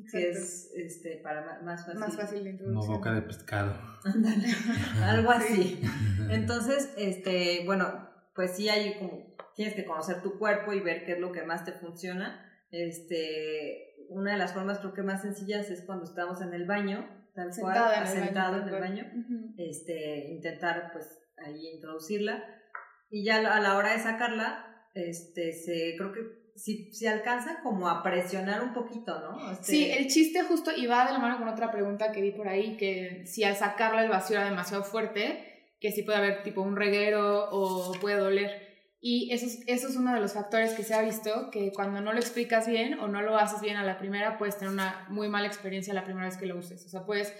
[0.09, 1.99] que es este, para más fácil.
[1.99, 2.91] más fácil de Como introducir.
[2.91, 3.73] boca de pescado.
[4.05, 4.47] Ándale,
[5.03, 5.81] algo así.
[6.29, 11.11] Entonces, este, bueno, pues sí hay como, tienes que conocer tu cuerpo y ver qué
[11.13, 12.47] es lo que más te funciona.
[12.71, 17.05] Este, una de las formas creo que más sencillas es cuando estamos en el baño,
[17.33, 18.67] tal cual, Sentada en el sentado baño.
[18.67, 19.19] en el baño, cual.
[19.19, 19.53] Ujú.
[19.57, 22.43] este, intentar pues ahí introducirla
[23.09, 26.19] y ya a la hora de sacarla, este, se, creo que
[26.55, 29.51] si, si alcanza como a presionar un poquito, ¿no?
[29.51, 32.31] Este, Sí, el chiste justo, y va de la mano con otra pregunta que vi
[32.31, 36.43] por ahí, que si al sacarla el vacío era demasiado fuerte, que sí puede haber
[36.43, 38.70] tipo un reguero o puede doler.
[39.03, 42.01] Y eso es, eso es uno de los factores que se ha visto, que cuando
[42.01, 45.07] no lo explicas bien o no lo haces bien a la primera, puedes tener una
[45.09, 46.85] muy mala experiencia la primera vez que lo uses.
[46.85, 47.33] O sea, puedes,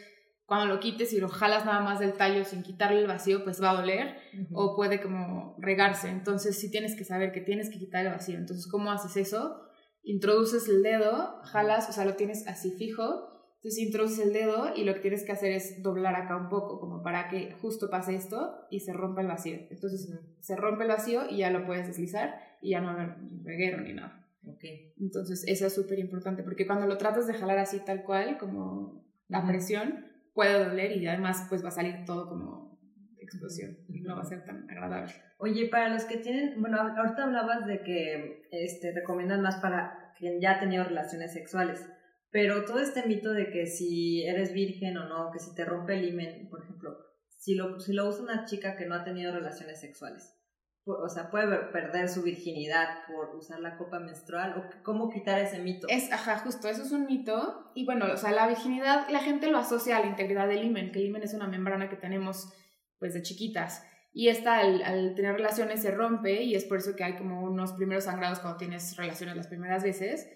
[0.47, 3.61] cuando lo quites y lo jalas nada más del tallo sin quitarle el vacío, pues
[3.61, 4.17] va a doler
[4.51, 6.09] o puede como regarse.
[6.09, 8.39] Entonces sí tienes que saber que tienes que quitar el vacío.
[8.39, 9.61] Entonces, ¿cómo haces eso?
[10.01, 13.30] Introduces el dedo, jalas, o sea, lo tienes así fijo
[13.61, 16.79] entonces introduces el dedo y lo que tienes que hacer es doblar acá un poco,
[16.79, 19.59] como para que justo pase esto y se rompa el vacío.
[19.69, 23.79] Entonces se rompe el vacío y ya lo puedes deslizar y ya no haber reguero
[23.81, 24.27] ni nada.
[24.43, 24.95] Okay.
[24.99, 29.05] Entonces eso es súper importante porque cuando lo tratas de jalar así tal cual, como
[29.27, 32.79] la presión, puede doler y además pues va a salir todo como
[33.19, 35.13] explosión y no va a ser tan agradable.
[35.37, 40.41] Oye, para los que tienen, bueno, ahorita hablabas de que este, recomiendan más para quien
[40.41, 41.87] ya ha tenido relaciones sexuales.
[42.31, 45.93] Pero todo este mito de que si eres virgen o no, que si te rompe
[45.93, 46.97] el himen, por ejemplo,
[47.37, 50.37] si lo, si lo usa una chica que no ha tenido relaciones sexuales,
[50.85, 55.59] o sea, puede perder su virginidad por usar la copa menstrual, o cómo quitar ese
[55.59, 55.87] mito.
[55.89, 57.71] Es, ajá, justo, eso es un mito.
[57.75, 60.91] Y bueno, o sea, la virginidad, la gente lo asocia a la integridad del himen,
[60.91, 62.51] que el himen es una membrana que tenemos
[62.97, 63.83] pues de chiquitas.
[64.13, 67.43] Y esta al, al, tener relaciones se rompe y es por eso que hay como
[67.43, 70.27] unos primeros sangrados cuando tienes relaciones las primeras veces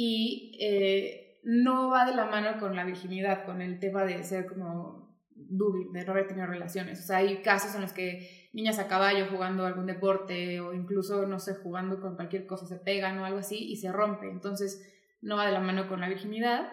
[0.00, 4.46] y eh, no va de la mano con la virginidad, con el tema de ser
[4.46, 7.00] como dúbil, de no haber tenido relaciones.
[7.00, 11.26] O sea, hay casos en los que niñas a caballo jugando algún deporte o incluso,
[11.26, 14.30] no sé, jugando con cualquier cosa se pegan o algo así y se rompe.
[14.30, 14.88] Entonces,
[15.20, 16.72] no va de la mano con la virginidad.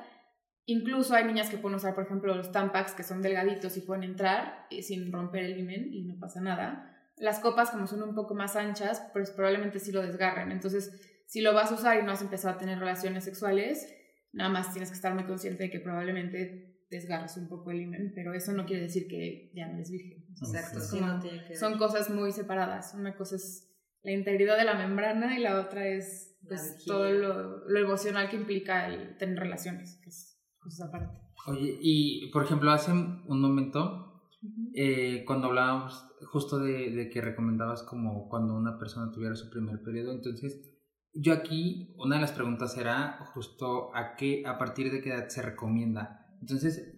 [0.68, 4.04] Incluso hay niñas que pueden usar, por ejemplo, los tampax que son delgaditos y pueden
[4.04, 6.96] entrar eh, sin romper el himen y no pasa nada.
[7.18, 10.52] Las copas, como son un poco más anchas, pues probablemente sí lo desgarren.
[10.52, 13.88] Entonces, si lo vas a usar y no has empezado a tener relaciones sexuales,
[14.32, 18.12] nada más tienes que estar muy consciente de que probablemente desgarras un poco el himen,
[18.14, 20.26] pero eso no quiere decir que ya no eres virgen.
[20.42, 22.94] Exacto, son cosas muy separadas.
[22.94, 23.72] Una cosa es
[24.04, 28.36] la integridad de la membrana y la otra es pues, todo lo, lo, emocional que
[28.36, 31.20] implica el tener relaciones, que es cosas aparte.
[31.48, 34.30] Oye, y por ejemplo, hace un momento,
[34.74, 39.82] eh, cuando hablábamos justo de, de, que recomendabas como cuando una persona tuviera su primer
[39.82, 40.75] periodo, entonces
[41.16, 45.30] yo aquí, una de las preguntas era justo a qué, a partir de qué edad
[45.30, 46.28] se recomienda.
[46.42, 46.94] Entonces,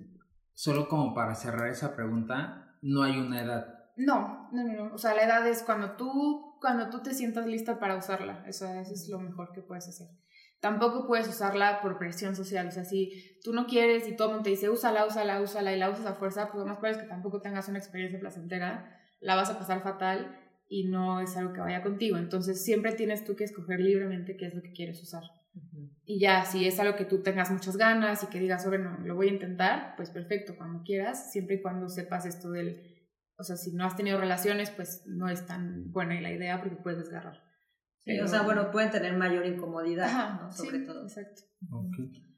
[0.53, 3.75] solo como para cerrar esa pregunta, no hay una edad.
[3.95, 7.79] No, no, no, O sea, la edad es cuando tú, cuando tú te sientas lista
[7.79, 8.43] para usarla.
[8.47, 10.07] Eso, es lo mejor que puedes hacer.
[10.59, 12.67] Tampoco puedes usarla por presión social.
[12.67, 15.73] O sea, si tú no quieres y todo el mundo te dice, úsala, úsala, úsala
[15.73, 18.19] y la usas a fuerza, pues lo más probable es que tampoco tengas una experiencia
[18.19, 18.99] placentera.
[19.19, 22.17] La vas a pasar fatal y no es algo que vaya contigo.
[22.17, 25.23] Entonces siempre tienes tú que escoger libremente qué es lo que quieres usar.
[26.05, 29.15] Y ya, si es algo que tú tengas muchas ganas y que digas, bueno, lo
[29.15, 32.97] voy a intentar, pues perfecto, cuando quieras, siempre y cuando sepas esto del,
[33.37, 36.75] o sea, si no has tenido relaciones, pues no es tan buena la idea porque
[36.75, 37.43] puedes desgarrar.
[38.23, 41.03] o sea, bueno, pueden tener mayor incomodidad, Sobre todo.
[41.03, 41.41] Exacto.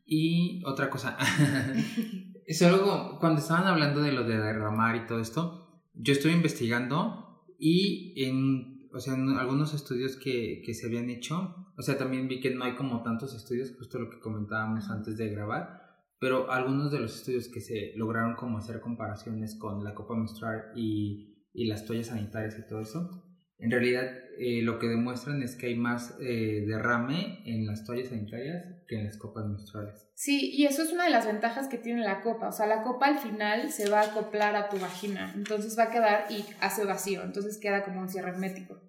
[0.05, 1.17] Y otra cosa,
[2.49, 7.28] solo cuando estaban hablando de lo de derramar y todo esto, yo estoy investigando
[7.59, 12.27] y en, o sea, en algunos estudios que, que, se habían hecho, o sea, también
[12.27, 15.81] vi que no hay como tantos estudios, justo lo que comentábamos antes de grabar,
[16.19, 20.71] pero algunos de los estudios que se lograron como hacer comparaciones con la copa menstrual
[20.75, 23.28] y, y las toallas sanitarias y todo eso,
[23.59, 28.07] en realidad eh, lo que demuestran es que hay más eh, derrame en las toallas
[28.07, 30.07] sanitarias que en las copas menstruales.
[30.15, 32.47] Sí, y eso es una de las ventajas que tiene la copa.
[32.47, 35.83] O sea, la copa al final se va a acoplar a tu vagina, entonces va
[35.83, 38.81] a quedar y hace vacío, entonces queda como un cierre hermético.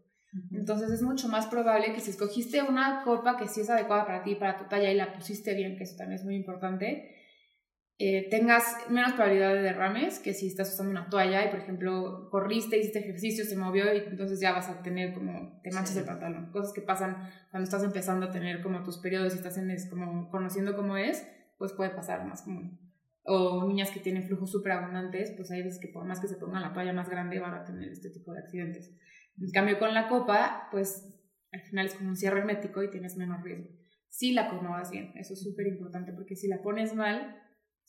[0.53, 4.23] Entonces es mucho más probable que si escogiste una copa que sí es adecuada para
[4.23, 7.20] ti, para tu talla y la pusiste bien, que eso también es muy importante,
[8.03, 12.31] eh, tengas menos probabilidad de derrames que si estás usando una toalla y, por ejemplo,
[12.31, 16.07] corriste, hiciste ejercicio, se movió y entonces ya vas a tener como, te manchas el
[16.07, 16.51] pantalón.
[16.51, 19.87] Cosas que pasan cuando estás empezando a tener como tus periodos y estás en, es,
[19.91, 22.81] como conociendo cómo es, pues puede pasar más común.
[23.25, 26.37] O niñas que tienen flujos súper abundantes, pues hay veces que por más que se
[26.37, 28.97] pongan la toalla más grande van a tener este tipo de accidentes.
[29.39, 31.21] En cambio, con la copa, pues
[31.53, 33.69] al final es como un cierre hermético y tienes menos riesgo.
[34.09, 37.37] Si la acomodas bien, eso es súper importante porque si la pones mal,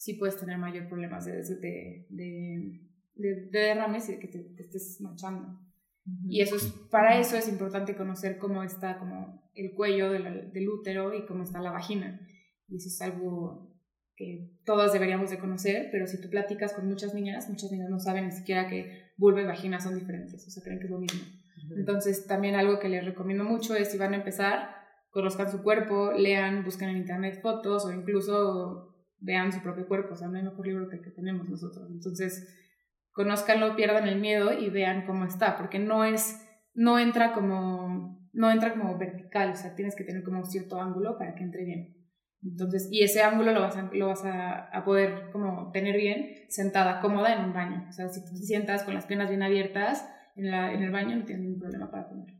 [0.01, 2.81] sí puedes tener mayor problemas de, de, de,
[3.13, 5.59] de derrames y de que te, estés manchando.
[6.27, 10.69] Y eso es, para eso es importante conocer cómo está como el cuello del, del,
[10.69, 12.19] útero y cómo está la vagina.
[12.67, 13.77] Y eso es algo
[14.15, 17.99] que todas deberíamos de conocer, pero si tú platicas con muchas niñas, muchas niñas no
[17.99, 20.99] saben ni siquiera que vulva y vagina son diferentes, o sea, creen que es lo
[20.99, 21.21] mismo.
[21.77, 24.71] Entonces, también algo que les recomiendo mucho es si van a empezar,
[25.11, 28.90] conozcan su cuerpo, lean, busquen en internet fotos o incluso
[29.21, 31.88] vean su propio cuerpo, o sea, no hay mejor libro que el que tenemos nosotros.
[31.89, 32.47] Entonces,
[33.12, 36.41] conozcanlo, pierdan el miedo y vean cómo está, porque no es,
[36.73, 41.17] no entra como, no entra como vertical, o sea, tienes que tener como cierto ángulo
[41.17, 41.97] para que entre bien.
[42.43, 46.34] Entonces, y ese ángulo lo vas a, lo vas a, a, poder como tener bien
[46.49, 47.86] sentada, cómoda en un baño.
[47.88, 50.91] O sea, si tú te sientas con las piernas bien abiertas en, la, en el
[50.91, 52.34] baño, no tienes ningún problema para comer.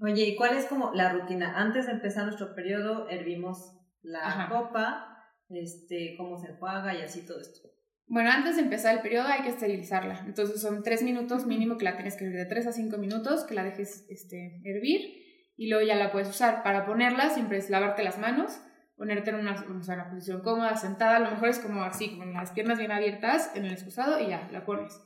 [0.00, 1.60] Oye, ¿y cuál es como la rutina?
[1.60, 5.15] Antes de empezar nuestro periodo, hervimos la copa,
[5.50, 7.68] este, cómo se enjuaga y así todo esto.
[8.08, 10.24] Bueno, antes de empezar el periodo hay que esterilizarla.
[10.26, 13.44] Entonces son tres minutos mínimo que la tienes que hervir, de tres a cinco minutos,
[13.44, 16.62] que la dejes este, hervir y luego ya la puedes usar.
[16.62, 18.60] Para ponerla siempre es lavarte las manos,
[18.96, 22.16] ponerte en una, o sea, una posición cómoda, sentada, a lo mejor es como así,
[22.16, 25.00] con las piernas bien abiertas en el excusado y ya, la pones.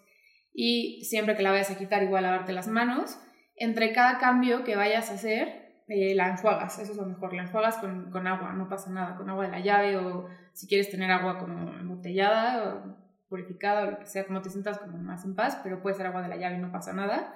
[0.53, 3.19] Y siempre que la vayas a quitar, igual lavarte las manos.
[3.55, 7.43] Entre cada cambio que vayas a hacer, eh, la enjuagas, eso es lo mejor, la
[7.43, 10.89] enjuagas con, con, agua, no pasa nada, con agua de la llave o si quieres
[10.89, 12.97] tener agua como embotellada o
[13.29, 16.07] purificada o lo que sea, como te sientas como más en paz, pero puede ser
[16.07, 17.35] agua de la llave, no pasa nada.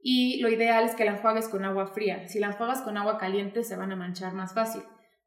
[0.00, 2.26] Y lo ideal es que la enjuagues con agua fría.
[2.26, 4.82] Si la enjuagas con agua caliente se van a manchar más fácil.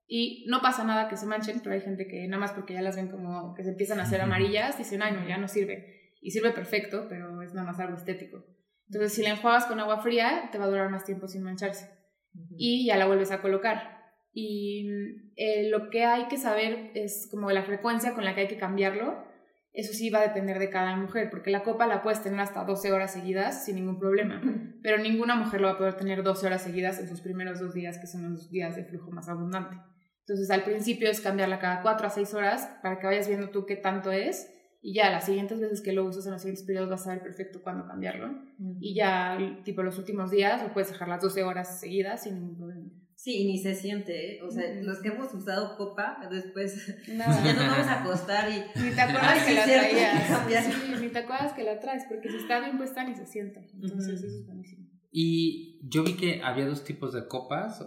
[0.08, 2.82] Y no pasa nada que se manchen, pero hay gente que nada más porque ya
[2.82, 6.13] las ven como que se empiezan a hacer amarillas, dicen, ay, no, ya no sirve.
[6.22, 8.46] Y sirve perfecto, pero es nada más algo estético.
[8.88, 11.96] Entonces, si la enjuagas con agua fría, te va a durar más tiempo sin mancharse.
[12.56, 13.97] Y ya la vuelves a colocar.
[14.34, 14.88] Y
[15.36, 18.58] eh, lo que hay que saber es como la frecuencia con la que hay que
[18.58, 19.26] cambiarlo.
[19.73, 22.63] Eso sí va a depender de cada mujer, porque la copa la puedes tener hasta
[22.63, 24.41] 12 horas seguidas sin ningún problema,
[24.82, 27.73] pero ninguna mujer lo va a poder tener 12 horas seguidas en sus primeros dos
[27.73, 29.78] días, que son los días de flujo más abundante.
[30.21, 33.65] Entonces al principio es cambiarla cada 4 a 6 horas para que vayas viendo tú
[33.65, 36.90] qué tanto es y ya las siguientes veces que lo usas en los siguientes periodos
[36.90, 38.30] vas a saber perfecto cuándo cambiarlo.
[38.80, 42.58] Y ya tipo los últimos días lo puedes dejar las 12 horas seguidas sin ningún
[42.58, 42.90] problema.
[43.16, 44.44] Sí, y ni se siente, ¿eh?
[44.44, 47.44] o sea, los que hemos usado copa, después Nada.
[47.44, 48.80] ya nos vamos a acostar y...
[48.80, 50.66] Ni te acuerdas que la traías.
[50.72, 53.68] Sí, ni te acuerdas que la traes, porque si está bien puesta ni se siente.
[53.74, 54.88] Entonces eso es buenísimo.
[55.12, 57.84] Y yo vi que había dos tipos de copas,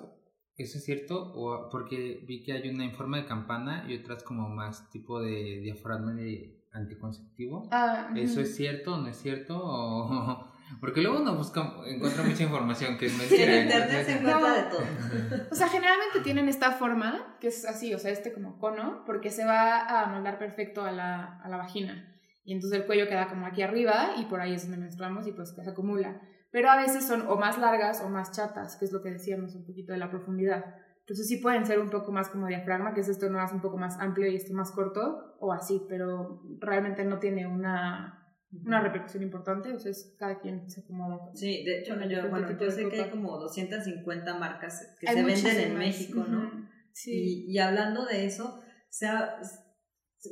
[0.57, 1.33] ¿Eso es cierto?
[1.37, 5.19] O porque vi que hay una en forma de campana y otras como más tipo
[5.19, 7.69] de diafragma de anticonceptivo.
[7.71, 9.59] Ah, ¿Eso es cierto o no es cierto?
[9.61, 10.51] O...
[10.81, 13.57] Porque luego uno busca, encuentra mucha información que es mentira.
[13.57, 15.49] en internet se encuentra de todo.
[15.51, 19.31] O sea, generalmente tienen esta forma, que es así, o sea, este como cono, porque
[19.31, 22.17] se va a moldar perfecto a la, a la vagina.
[22.45, 25.33] Y entonces el cuello queda como aquí arriba y por ahí es donde menstruamos y
[25.33, 28.93] pues se acumula pero a veces son o más largas o más chatas, que es
[28.93, 30.65] lo que decíamos un poquito de la profundidad.
[31.01, 33.61] Entonces sí pueden ser un poco más como diafragma, que es esto no es un
[33.61, 38.81] poco más amplio y esto más corto, o así, pero realmente no tiene una, una
[38.81, 41.31] repercusión importante, o sea, es cada quien se acomoda.
[41.35, 45.61] Sí, de hecho, yo, bueno, yo sé que hay como 250 marcas que se venden
[45.73, 46.69] en México, ¿no?
[46.93, 47.47] Sí.
[47.47, 49.41] Y, y, hablando de eso, se ha,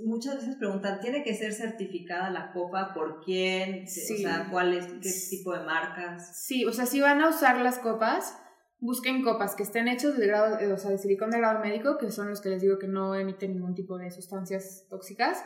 [0.04, 3.84] muchas veces preguntan, ¿tiene que ser certificada la copa por quién?
[3.84, 6.44] O sea, ¿cuál es, qué tipo de marcas?
[6.44, 8.36] Sí, o sea, si van a usar las copas,
[8.80, 12.10] busquen copas que estén hechas de grado, o sea, de silicón de grado médico, que
[12.10, 15.44] son los que les digo que no emiten ningún tipo de sustancias tóxicas,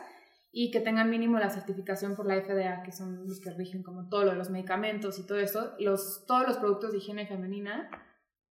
[0.55, 4.07] y que tengan mínimo la certificación por la FDA, que son los que rigen como
[4.07, 5.73] todo lo de los medicamentos y todo eso.
[5.79, 7.89] Los, todos los productos de higiene femenina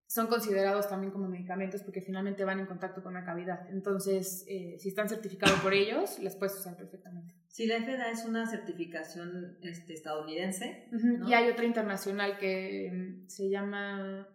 [0.06, 3.68] son considerados también como medicamentos porque finalmente van en contacto con la cavidad.
[3.68, 7.34] Entonces, eh, si están certificados por ellos, les puedes usar perfectamente.
[7.48, 10.88] Sí, la FDA es una certificación este, estadounidense.
[11.28, 14.26] Y hay otra internacional que mm, se llama...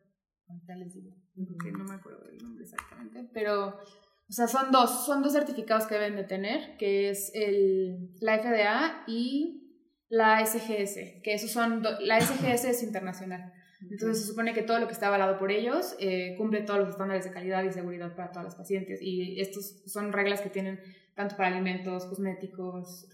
[0.47, 3.79] Ahorita les digo, no me acuerdo del nombre exactamente, pero...
[4.27, 8.39] O sea, son dos, son dos certificados que deben de tener, que es el, la
[8.39, 9.65] FDA y
[10.10, 13.53] la SGS, que esos son, la SGS es internacional.
[13.81, 16.89] Entonces se supone que todo lo que está avalado por ellos eh, cumple todos los
[16.89, 18.99] estándares de calidad y seguridad para todas las pacientes.
[19.01, 20.79] Y estos son reglas que tienen
[21.15, 23.08] tanto para alimentos, cosméticos,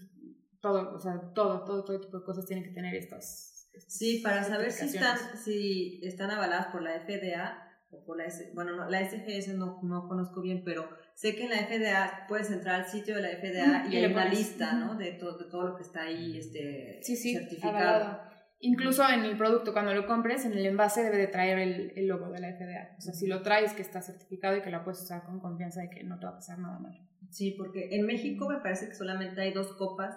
[0.60, 3.51] todo, o sea, todo, todo, todo tipo de cosas tienen que tener estas.
[3.86, 8.76] Sí, para saber si están, si están avaladas por la FDA o por la bueno,
[8.76, 12.80] no, la SGS no, no conozco bien, pero sé que en la FDA puedes entrar
[12.80, 14.96] al sitio de la FDA y, hay una lista, ¿no?
[14.96, 18.32] De todo, de todo lo que está ahí este, sí, sí, certificado.
[18.64, 22.06] Incluso en el producto, cuando lo compres, en el envase debe de traer el, el,
[22.06, 22.94] logo de la FDA.
[22.96, 25.80] O sea, si lo traes, que está certificado y que lo puedes usar con confianza
[25.80, 26.96] de que no te va a pasar nada mal.
[27.28, 30.16] Sí, porque en México me parece que solamente hay dos copas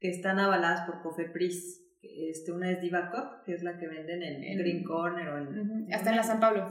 [0.00, 1.83] que están avaladas por Cofepris.
[2.30, 5.92] Este, una es Diva Cup, que es la que venden en, Green Corner o en...
[5.92, 6.68] Hasta en la San Pablo.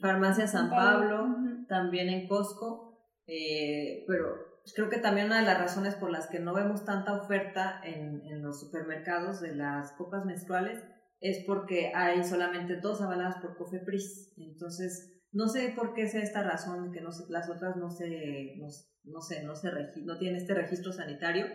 [0.00, 1.36] Farmacia San, Pablo,
[1.68, 2.98] también en Costco.
[3.26, 6.84] Eh, pero pues creo que también una de las razones por las que no vemos
[6.84, 10.82] tanta oferta en, en los supermercados de las copas menstruales
[11.20, 14.34] es porque hay solamente dos avaladas por Cofepris.
[14.36, 18.66] Entonces, no sé por qué sea esta razón que no las otras no se, no,
[19.04, 19.70] no sé, no, se
[20.04, 21.46] no tienen este registro sanitario,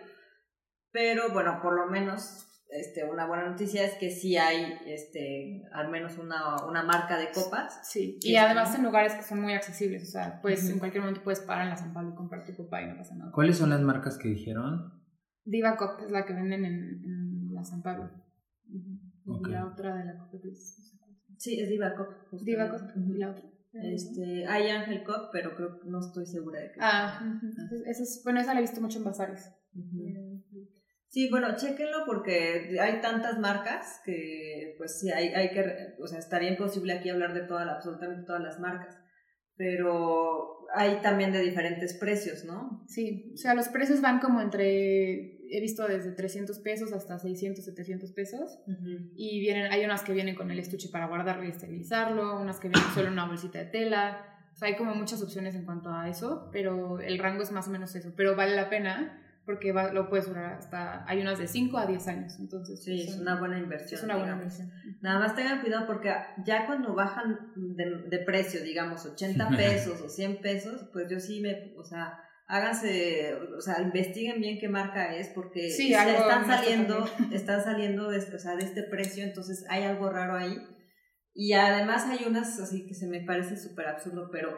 [0.91, 5.89] pero bueno, por lo menos este, una buena noticia es que sí hay este, al
[5.89, 7.79] menos una, una marca de copas.
[7.83, 11.23] Sí, y además en lugares que son muy accesibles, o sea, pues en cualquier momento
[11.23, 13.31] puedes parar en la San Pablo y comprar tu copa y no pasa nada.
[13.31, 14.93] ¿Cuáles son las marcas que dijeron?
[15.45, 18.11] Diva Cop es la que venden en, en la San Pablo.
[18.69, 20.37] Y la otra de la Copa
[21.37, 22.09] Sí, es Diva Cop.
[22.41, 23.43] Diva Cop, y la otra.
[23.73, 26.79] Este, hay Ángel Cop, pero creo no estoy segura de que.
[26.81, 27.21] Ah,
[27.85, 29.49] esa es, bueno, esa la he visto mucho en bazares.
[31.17, 36.19] Sí, bueno, chéquenlo porque hay tantas marcas que, pues sí, hay, hay que, o sea,
[36.19, 38.95] estaría imposible aquí hablar de todas, absolutamente todas las marcas,
[39.55, 42.83] pero hay también de diferentes precios, ¿no?
[42.87, 47.65] Sí, o sea, los precios van como entre, he visto desde 300 pesos hasta 600,
[47.65, 48.59] 700 pesos,
[49.15, 52.69] y vienen, hay unas que vienen con el estuche para guardarlo y esterilizarlo, unas que
[52.69, 55.89] vienen solo en una bolsita de tela, o sea, hay como muchas opciones en cuanto
[55.89, 59.71] a eso, pero el rango es más o menos eso, pero vale la pena porque
[59.71, 62.83] va, lo puedes durar hasta, hay unas de 5 a 10 años, entonces...
[62.83, 63.97] Sí, es una buena inversión.
[63.97, 64.69] Es una buena inversión.
[65.01, 66.13] Nada más tengan cuidado porque
[66.45, 71.39] ya cuando bajan de, de precio, digamos, 80 pesos o 100 pesos, pues yo sí
[71.39, 77.09] me, o sea, háganse, o sea, investiguen bien qué marca es porque sí, están saliendo,
[77.31, 80.57] están saliendo de, o sea, de este precio, entonces hay algo raro ahí.
[81.33, 84.49] Y además hay unas así que se me parece súper absurdo, pero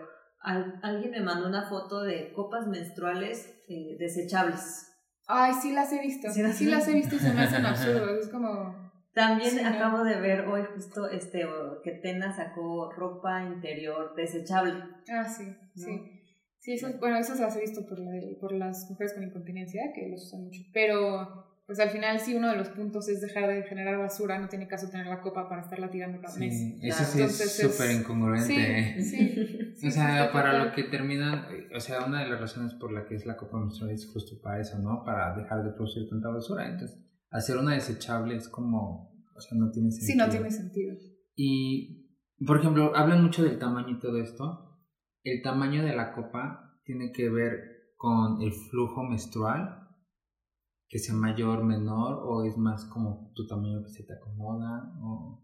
[0.42, 4.88] alguien me mandó una foto de copas menstruales eh, desechables.
[5.28, 6.32] Ay, sí las he visto.
[6.32, 8.26] Sí, las, he visto y se me hacen absurdos.
[8.26, 8.90] Es como.
[9.14, 11.46] También acabo de ver hoy justo este
[11.84, 14.84] que Tena sacó ropa interior desechable.
[15.10, 16.20] Ah, sí, sí.
[16.60, 18.00] Sí, bueno, esas las he visto por,
[18.40, 20.62] por las mujeres con incontinencia, que los usan mucho.
[20.74, 24.50] Pero pues al final sí uno de los puntos es dejar de generar basura, no
[24.50, 26.52] tiene caso tener la copa para estarla tirando cada mes.
[26.52, 29.00] Sí, eso sí es súper incongruente.
[29.04, 32.92] Sí, sí, o sea, para lo que terminan, o sea, una de las razones por
[32.92, 35.04] la que es la copa menstrual es justo para eso, ¿no?
[35.06, 36.68] Para dejar de producir tanta basura.
[36.68, 40.12] Entonces, hacer una desechable es como, o sea, no tiene sentido.
[40.12, 40.96] Sí, no tiene sentido.
[41.36, 42.18] Y,
[42.48, 44.82] por ejemplo, hablan mucho del tamaño y todo esto.
[45.24, 49.79] El tamaño de la copa tiene que ver con el flujo menstrual
[50.90, 54.92] que sea mayor, menor, o es más como tu tamaño que se te acomoda?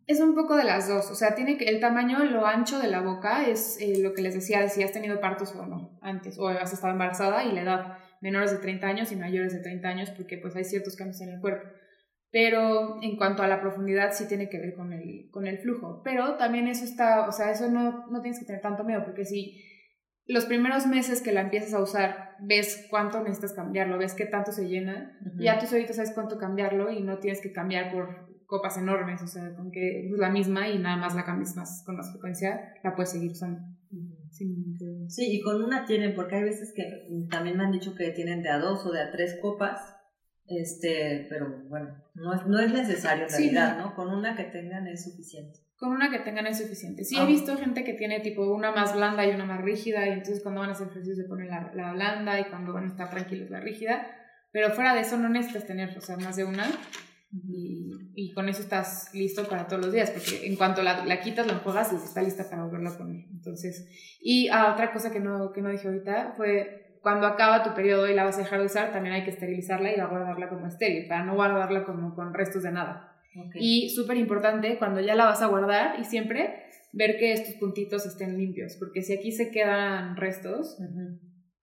[0.08, 2.88] Es un poco de las dos, o sea, tiene que el tamaño, lo ancho de
[2.88, 6.39] la boca es eh, lo que les decía, si has tenido partos o no antes,
[6.39, 9.88] o has estado embarazada y la edad, menores de 30 años y mayores de 30
[9.88, 11.68] años, porque pues hay ciertos cambios en el cuerpo.
[12.32, 16.02] Pero en cuanto a la profundidad sí tiene que ver con el, con el flujo.
[16.04, 19.26] Pero también eso está, o sea, eso no, no tienes que tener tanto miedo, porque
[19.26, 19.62] si
[20.28, 24.51] los primeros meses que la empiezas a usar, ves cuánto necesitas cambiarlo, ves qué tanto
[24.51, 28.78] se llena, ya tú ahorita sabes cuánto cambiarlo y no tienes que cambiar por copas
[28.78, 31.95] enormes, o sea, con que es la misma y nada más la cambias más con
[31.95, 33.59] más frecuencia, la puedes seguir usando.
[35.07, 36.84] Sí, y con una tienen, porque hay veces que
[37.30, 39.80] también me han dicho que tienen de a dos o de a tres copas,
[40.47, 43.95] este, pero bueno, no es, no es necesario en realidad, ¿no?
[43.95, 45.64] Con una que tengan es suficiente.
[45.78, 47.03] Con una que tengan es suficiente.
[47.03, 47.26] Sí, he ah.
[47.26, 50.61] visto gente que tiene tipo una más blanda y una más rígida, y entonces cuando
[50.61, 53.49] van a hacer ejercicio se ponen la, la blanda y cuando van a estar tranquilos
[53.49, 54.07] la rígida.
[54.51, 56.65] Pero fuera de eso no necesitas tener, o sea, más de una.
[57.32, 61.19] Y, y, con eso estás listo para todos los días, porque en cuanto la, la
[61.19, 63.26] quitas, la enjuagas y está lista para volverla a poner.
[63.32, 67.76] Entonces, y ah, otra cosa que no, que no dije ahorita fue cuando acaba tu
[67.76, 70.65] periodo y la vas a dejar de usar, también hay que esterilizarla y guardarla como
[70.65, 73.14] estéril, para no guardarla como con restos de nada.
[73.55, 76.63] Y súper importante, cuando ya la vas a guardar y siempre
[76.93, 80.77] ver que estos puntitos estén limpios, porque si aquí se quedan restos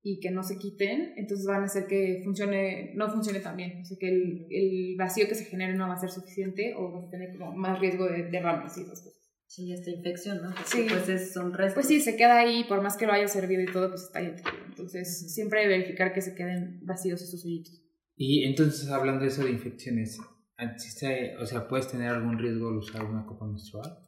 [0.03, 3.81] y que no se quiten, entonces van a hacer que funcione, no funcione tan bien,
[3.81, 6.93] o sea que el, el, vacío que se genere no va a ser suficiente o
[6.93, 9.23] vas a tener como más riesgo de derrames y esas cosas.
[9.53, 10.51] Sí, esta infección, ¿no?
[10.65, 10.87] sí.
[10.89, 11.75] Pues es, son restos.
[11.75, 14.21] Pues sí, se queda ahí, por más que lo haya servido y todo, pues está
[14.21, 14.33] ahí.
[14.67, 17.83] Entonces, siempre verificar que se queden vacíos estos hoyitos.
[18.17, 20.19] Y entonces, hablando de eso de infecciones,
[20.63, 23.99] ¿Existe, o sea, puedes tener algún riesgo al usar una copa menstrual?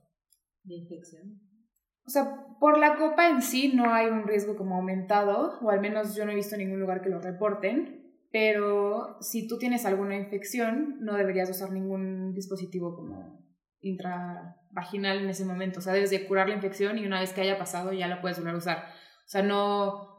[0.62, 1.40] ¿De infección?
[2.06, 5.80] O sea, por la copa en sí no hay un riesgo como aumentado, o al
[5.80, 10.16] menos yo no he visto ningún lugar que lo reporten, pero si tú tienes alguna
[10.16, 13.44] infección, no deberías usar ningún dispositivo como
[13.80, 15.78] intravaginal en ese momento.
[15.78, 18.20] O sea, debes de curar la infección y una vez que haya pasado ya la
[18.20, 18.78] puedes volver a usar.
[18.78, 20.13] O sea, no,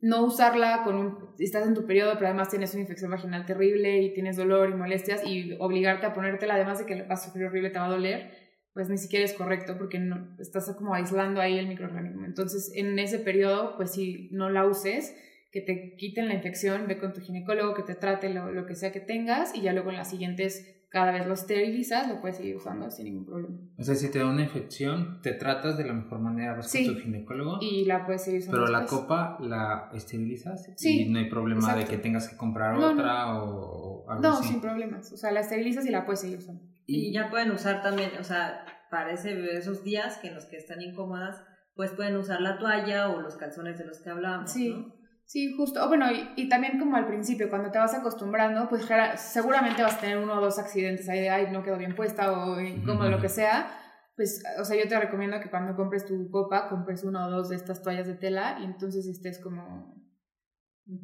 [0.00, 4.00] no usarla con un, estás en tu periodo, pero además tienes una infección vaginal terrible
[4.00, 7.46] y tienes dolor y molestias y obligarte a ponértela, además de que vas a sufrir
[7.46, 8.30] horrible, te va a doler,
[8.72, 12.24] pues ni siquiera es correcto porque no, estás como aislando ahí el microorganismo.
[12.24, 15.14] Entonces, en ese periodo, pues si no la uses,
[15.52, 18.76] que te quiten la infección, ve con tu ginecólogo, que te trate lo, lo que
[18.76, 22.36] sea que tengas y ya luego en las siguientes cada vez lo esterilizas, lo puedes
[22.36, 23.56] seguir usando sin ningún problema.
[23.78, 26.84] O sea, si te da una infección, te tratas de la mejor manera, vas Sí.
[26.84, 27.58] con tu ginecólogo.
[27.60, 29.00] Y la puedes seguir usando Pero la después.
[29.02, 31.90] copa la esterilizas Sí, y no hay problema de exacto.
[31.90, 33.00] que tengas que comprar No, no.
[33.00, 34.48] otra o, o algo No, así.
[34.48, 35.12] sin problemas.
[35.12, 36.62] O sea, la esterilizas y la puedes seguir usando.
[36.86, 40.56] Y ya pueden usar también, o sea, para ese- esos días que en los que
[40.56, 41.40] están incómodas,
[41.76, 44.70] pues pueden usar la toalla o los calzones de los que hablábamos, Sí.
[44.70, 44.92] ¿no?
[45.30, 45.86] Sí, justo.
[45.86, 50.00] Bueno, y, y también como al principio, cuando te vas acostumbrando, pues seguramente vas a
[50.00, 53.20] tener uno o dos accidentes ahí de, ay, no quedó bien puesta o incómodo, lo
[53.20, 53.70] que sea.
[54.16, 57.48] Pues, o sea, yo te recomiendo que cuando compres tu copa, compres una o dos
[57.48, 59.94] de estas toallas de tela y entonces estés como,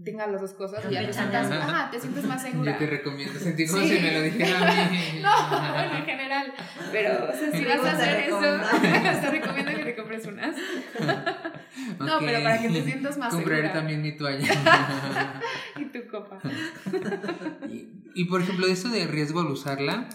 [0.05, 2.73] tengas las dos cosas y ya te sientas, ajá, te sientes más segura.
[2.73, 3.97] Yo te recomiendo sentir como Sí.
[3.97, 5.21] si me lo dijera a mí.
[5.23, 6.53] No, bueno, en general.
[6.91, 8.41] Pero, o sea, si vas a hacer eso,
[9.21, 10.57] te recomiendo que te compres unas.
[12.07, 13.73] No, pero para que te sientas más Compraré segura.
[13.73, 14.47] también mi toalla.
[15.79, 16.41] Y tu copa.
[17.69, 20.09] y, y, por ejemplo, eso de riesgo al usarla,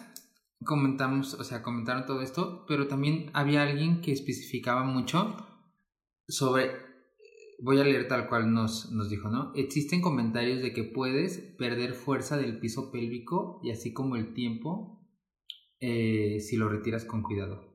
[0.63, 5.37] comentamos, o sea, comentaron todo esto, pero también había alguien que especificaba mucho
[6.27, 6.71] sobre,
[7.61, 9.51] voy a leer tal cual nos, nos dijo, ¿no?
[9.55, 15.07] Existen comentarios de que puedes perder fuerza del piso pélvico y así como el tiempo
[15.79, 17.69] eh, si lo retiras con cuidado.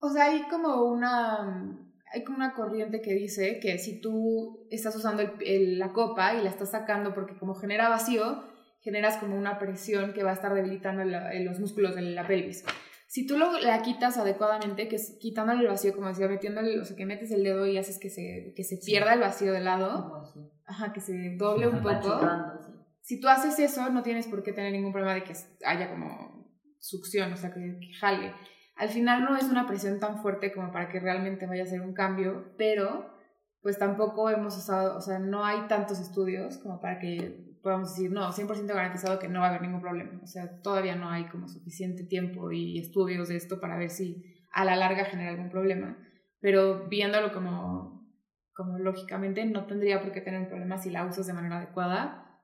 [0.00, 4.94] O sea, hay como una hay como una corriente que dice que si tú estás
[4.96, 8.44] usando el- el- la copa y la estás sacando porque como genera vacío,
[8.80, 12.26] generas como una presión que va a estar debilitando la- eh, los músculos de la
[12.26, 12.64] pelvis.
[13.06, 16.84] Si tú lo, la quitas adecuadamente, que es quitándole el vacío, como decía, metiéndole, o
[16.84, 19.60] sea, que metes el dedo y haces que se, que se pierda el vacío de
[19.60, 20.22] lado,
[20.66, 22.20] ajá, que se doble un poco.
[22.64, 22.72] sí.
[23.02, 25.32] Si tú haces eso, no tienes por qué tener ningún problema de que
[25.64, 26.48] haya como
[26.78, 28.32] succión, o sea, que, que jale.
[28.80, 31.82] Al final no es una presión tan fuerte como para que realmente vaya a ser
[31.82, 33.14] un cambio, pero
[33.60, 38.10] pues tampoco hemos usado, o sea, no hay tantos estudios como para que podamos decir,
[38.10, 40.18] no, 100% garantizado que no va a haber ningún problema.
[40.22, 44.46] O sea, todavía no hay como suficiente tiempo y estudios de esto para ver si
[44.50, 45.98] a la larga genera algún problema.
[46.40, 48.08] Pero viéndolo como,
[48.54, 52.40] como lógicamente, no tendría por qué tener un problema si la usas de manera adecuada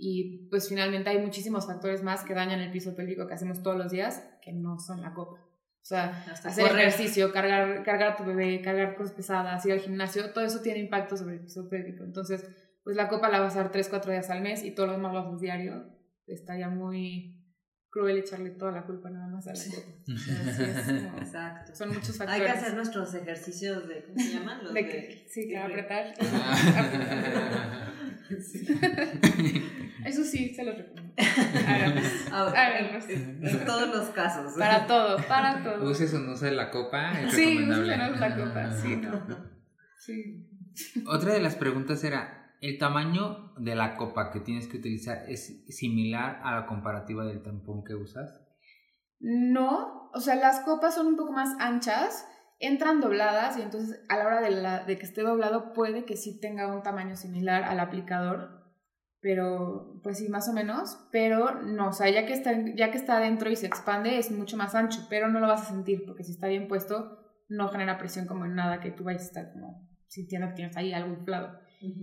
[0.00, 3.76] y, pues finalmente hay muchísimos factores más que dañan el piso pélvico que hacemos todos
[3.76, 5.38] los días que no son la copa.
[5.82, 6.88] O sea, Hasta hacer correr.
[6.88, 10.78] ejercicio, cargar, cargar a tu bebé, cargar cosas pesadas, ir al gimnasio, todo eso tiene
[10.80, 12.04] impacto sobre el piso pélvico.
[12.04, 12.46] Entonces,
[12.84, 14.92] pues la copa la vas a dar 3, 4 días al mes y todo lo
[14.92, 15.84] demás lo haces diario.
[16.26, 17.36] Estaría muy
[17.90, 19.88] cruel echarle toda la culpa nada más a la copa.
[20.06, 20.12] Sí
[20.62, 21.74] es como- Exacto.
[21.74, 22.52] son muchos Hay factores.
[22.52, 24.64] que hacer nuestros ejercicios de, ¿cómo se llaman?
[24.64, 26.14] Los de de, sí, de- apretar.
[28.40, 28.66] Sí.
[30.04, 31.12] Eso sí, se los recomiendo.
[32.32, 34.54] Ah, en, en todos los casos.
[34.58, 35.90] Para todo, para todo.
[35.90, 37.94] Uses o no uses la copa, es Sí, recomendable.
[37.94, 39.26] úsenos la copa, sí, no.
[39.98, 40.46] Sí.
[41.06, 45.64] Otra de las preguntas era, ¿el tamaño de la copa que tienes que utilizar es
[45.68, 48.40] similar a la comparativa del tampón que usas?
[49.18, 52.26] No, o sea, las copas son un poco más anchas,
[52.60, 56.16] entran dobladas y entonces a la hora de, la, de que esté doblado puede que
[56.16, 58.60] sí tenga un tamaño similar al aplicador,
[59.20, 62.96] pero pues sí, más o menos, pero no, o sea, ya que está, ya que
[62.98, 66.04] está adentro y se expande es mucho más ancho, pero no lo vas a sentir
[66.06, 69.26] porque si está bien puesto no genera presión como en nada que tú vayas a
[69.26, 71.58] estar como sintiendo que tienes ahí algo inflado.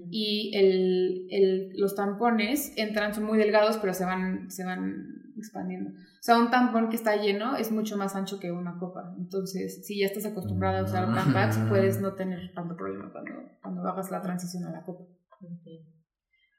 [0.09, 5.91] Y el, el- los tampones entran, son muy delgados, pero se van, se van expandiendo.
[5.91, 9.13] O sea, un tampón que está lleno es mucho más ancho que una copa.
[9.17, 13.87] Entonces, si ya estás acostumbrada a usar tampax, puedes no tener tanto problema cuando, cuando
[13.87, 15.05] hagas la transición a la copa.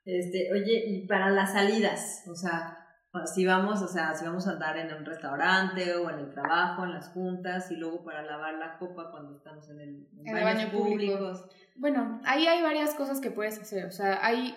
[0.04, 2.78] Este, oye, y para las salidas, o sea,
[3.26, 6.84] si vamos, o sea, si vamos a andar en un restaurante o en el trabajo,
[6.84, 10.44] en las juntas, y luego para lavar la copa cuando estamos en el en el
[10.44, 11.18] baños baño público.
[11.18, 11.44] públicos.
[11.76, 13.86] Bueno, ahí hay varias cosas que puedes hacer.
[13.86, 14.54] O sea, hay.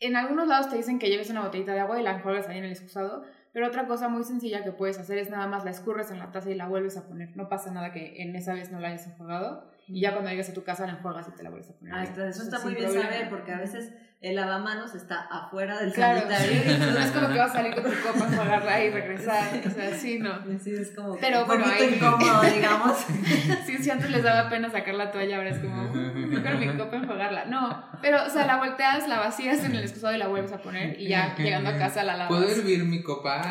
[0.00, 2.58] En algunos lados te dicen que lleves una botellita de agua y la enjuagas ahí
[2.58, 3.24] en el excusado.
[3.58, 6.30] Pero otra cosa muy sencilla que puedes hacer es nada más la escurres en la
[6.30, 7.36] taza y la vuelves a poner.
[7.36, 9.64] No pasa nada que en esa vez no la hayas enjuagado.
[9.88, 11.94] Y ya cuando llegues a tu casa la enjuagas y te la vuelves a poner.
[11.94, 12.06] Ah, ahí.
[12.06, 13.10] está- eso está Sin muy bien problema.
[13.10, 16.60] saber, porque a veces el lavamanos está afuera del Claro, sanitario.
[16.62, 19.62] sí, no es como que vas a salir con tu copa, enjuagarla y regresar.
[19.66, 20.40] O sea, sí, no.
[20.60, 22.96] sí, es como Pero un bueno, poquito ahí- incómodo, digamos.
[23.66, 26.58] Sí, si antes les daba pena sacar la toalla, ahora es como, "Uh, yo quiero
[26.58, 27.44] mi copa enjuagarla.
[27.46, 30.58] No, pero, o sea, la volteas, la vacías en el excusado y la vuelves a
[30.58, 32.28] poner y ya llegando a casa la lavas.
[32.28, 33.42] ¿Puedo hervir mi copa?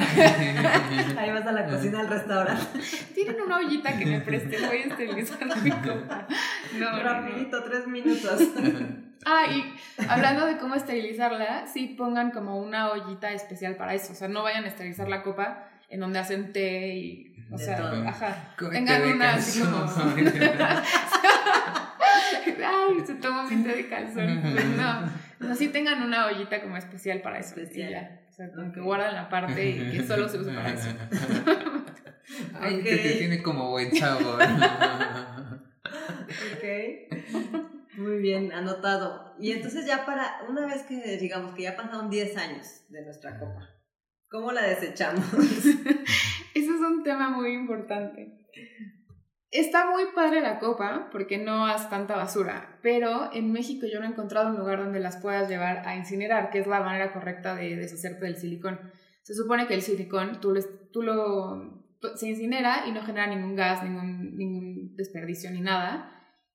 [1.17, 2.79] Ahí vas a la cocina del restaurante.
[3.13, 6.26] Tienen una ollita que me presten, voy a esterilizar mi copa.
[6.78, 7.03] No, no, no.
[7.03, 8.41] Rapidito, tres minutos.
[9.25, 9.73] Ah, y
[10.07, 14.13] hablando de cómo esterilizarla, sí pongan como una ollita especial para eso.
[14.13, 17.36] O sea, no vayan a esterilizar la copa en donde hacen té y.
[17.51, 18.07] O De sea, todo.
[18.07, 18.53] ajá.
[18.71, 19.80] Tengan una así como.
[22.67, 24.39] Ay, se tomó mi té de calzón.
[24.53, 25.09] Pues no.
[25.39, 27.59] No, sí tengan una ollita como especial para eso.
[27.59, 27.89] Especial.
[27.91, 28.21] ya.
[28.30, 30.89] sea, como que guardan la parte y que solo se usa para eso.
[32.59, 34.39] Ay, que te tiene como buen sabor.
[36.55, 37.97] Ok.
[37.97, 39.34] Muy bien, anotado.
[39.39, 43.39] Y entonces ya para, una vez que digamos que ya pasaron 10 años de nuestra
[43.39, 43.70] copa,
[44.30, 45.26] ¿cómo la desechamos?
[45.34, 48.45] Eso es un tema muy importante.
[49.49, 54.05] Está muy padre la copa porque no hace tanta basura, pero en México yo no
[54.05, 57.55] he encontrado un lugar donde las puedas llevar a incinerar, que es la manera correcta
[57.55, 58.80] de deshacerte del silicón.
[59.24, 60.53] Se supone que el silicón tú,
[62.16, 64.66] se incinera y no genera ningún gas, ningún, ningún
[64.98, 66.14] desperdicio ni nada,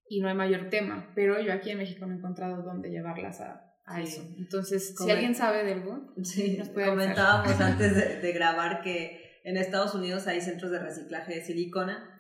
[0.08, 1.10] y no hay mayor tema.
[1.14, 4.22] Pero yo aquí en México no he encontrado dónde llevarlas a, a eso.
[4.36, 6.56] Entonces, si alguien sabe de algo, sí.
[6.58, 11.36] nos puede Comentábamos antes de, de grabar que en Estados Unidos hay centros de reciclaje
[11.36, 12.12] de silicona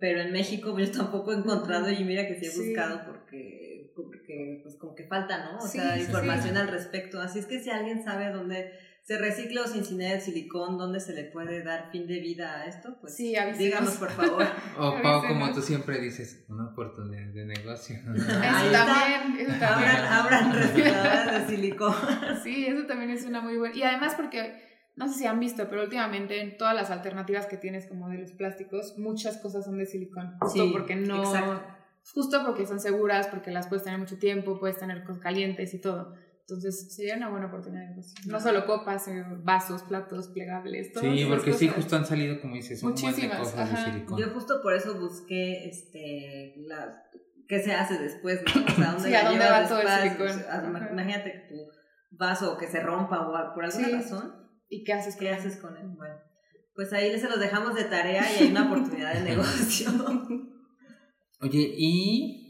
[0.00, 4.60] pero en México yo tampoco he encontrado y mira que sí he buscado porque, porque
[4.62, 5.58] pues como que falta, ¿no?
[5.58, 7.20] O sea, información al respecto.
[7.20, 11.00] Así es que si alguien sabe dónde se recicla o se incinera el silicón, dónde
[11.00, 14.44] se le puede dar fin de vida a esto, pues sí, díganos por favor.
[14.78, 17.96] o Pau, como tú siempre dices, una oportunidad de negocio.
[17.96, 18.26] Eso
[18.70, 19.90] también, eso también.
[19.90, 21.94] Abran, recicladoras de silicón.
[22.44, 23.74] sí, eso también es una muy buena.
[23.74, 24.62] Y además porque
[24.94, 28.18] no sé si han visto, pero últimamente en todas las alternativas que tienes como de
[28.18, 30.36] los plásticos, muchas cosas son de silicón.
[30.40, 31.22] Justo porque no.
[32.14, 36.14] Justo porque son seguras, porque las puedes tener mucho tiempo, puedes tener calientes y todo.
[36.54, 38.14] Entonces sería una buena oportunidad de negocio.
[38.26, 42.82] No solo copas, eh, vasos, platos, plegables, Sí, porque sí, justo han salido, como dices,
[42.82, 44.18] un montón de cosas de silicón.
[44.18, 47.02] Yo justo por eso busqué este, la,
[47.48, 48.64] qué se hace después, ¿no?
[48.64, 50.44] O sea, ¿dónde sí, ¿a dónde va todo el silicón?
[50.92, 51.56] imagínate que tu
[52.10, 55.76] vaso que se rompa o por alguna razón ¿Y qué haces con, ¿Qué haces con
[55.76, 55.88] él?
[55.96, 56.14] Bueno,
[56.74, 59.90] pues ahí se los dejamos de tarea y hay una oportunidad de negocio.
[61.40, 62.41] Oye, y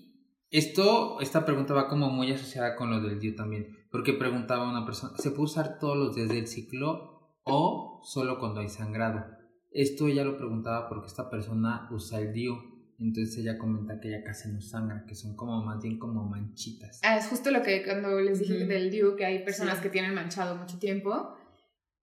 [0.53, 4.85] esto, esta pregunta va como muy asociada con lo del DIU también, porque preguntaba una
[4.85, 9.25] persona, ¿se puede usar todos los días del ciclo o solo cuando hay sangrado?
[9.73, 12.55] Esto ella lo preguntaba porque esta persona usa el DIU,
[12.99, 17.01] entonces ella comenta que ya casi no sangra, que son como más bien como manchitas.
[17.03, 20.15] Ah, es justo lo que cuando les dije del DIU, que hay personas que tienen
[20.15, 21.37] manchado mucho tiempo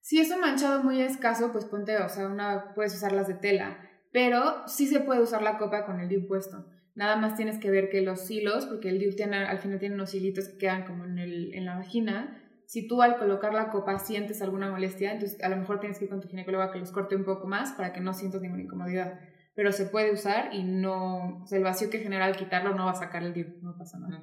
[0.02, 3.78] si es un manchado muy escaso, pues ponte, o sea, una, puedes usarlas de tela,
[4.12, 6.66] pero sí se puede usar la copa con el DIU puesto.
[7.00, 9.96] Nada más tienes que ver que los hilos, porque el DIU tiene, al final tiene
[9.96, 13.70] unos hilitos que quedan como en, el, en la vagina, si tú al colocar la
[13.70, 16.74] copa sientes alguna molestia, entonces a lo mejor tienes que ir con tu ginecólogo a
[16.74, 19.18] que los corte un poco más para que no sientas ninguna incomodidad.
[19.56, 22.84] Pero se puede usar y no, o sea, el vacío que genera al quitarlo no
[22.84, 24.22] va a sacar el DIU, no pasa nada.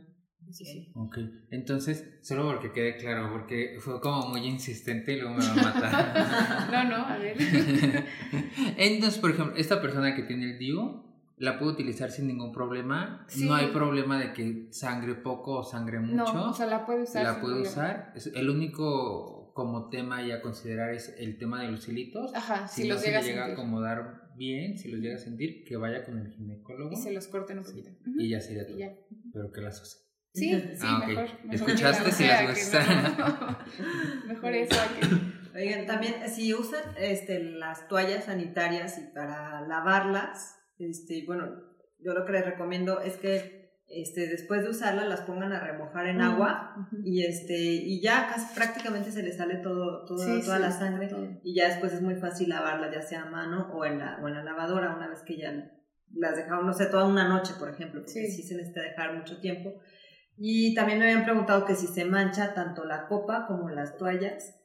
[0.97, 1.17] Ok,
[1.51, 5.55] entonces, solo porque quede claro, porque fue como muy insistente y luego me va a
[5.55, 6.71] matar.
[6.71, 7.37] no, no, a ver.
[8.77, 11.06] entonces, por ejemplo, esta persona que tiene el DIU,
[11.37, 13.27] la puede utilizar sin ningún problema.
[13.37, 16.33] No hay problema de que sangre poco o sangre mucho.
[16.33, 17.23] No, o sea, la puede usar.
[17.25, 18.15] La puede usar.
[18.35, 22.35] El único como tema y a considerar es el tema de los hilitos.
[22.35, 25.77] Ajá, si, los llega, a llega a acomodar bien, si los llega a sentir, que
[25.77, 26.93] vaya con el ginecólogo.
[26.93, 27.91] Y se los corten un poquito.
[28.19, 28.77] Y ya sería todo.
[29.33, 30.07] Pero que las use.
[30.35, 33.17] Sí, sí, ah, mejor, ¿Escuchaste si las gustan?
[34.29, 34.77] mejor eso
[35.55, 41.63] Oigan, también si usan este, las toallas sanitarias y para lavarlas, este, bueno,
[42.01, 46.07] yo lo que les recomiendo es que este, después de usarlas las pongan a remojar
[46.09, 50.73] en agua y, este, y ya casi prácticamente se les sale todo, todo toda la
[50.73, 51.09] sangre
[51.45, 54.27] y ya después es muy fácil lavarlas ya sea a mano o en la, o
[54.27, 55.73] en la lavadora una vez que ya
[56.15, 59.41] las dejamos, no sé, toda una noche, por ejemplo, porque sí, se necesita dejar mucho
[59.41, 59.75] tiempo.
[60.37, 64.56] Y también me habían preguntado que si se mancha tanto la copa como las toallas.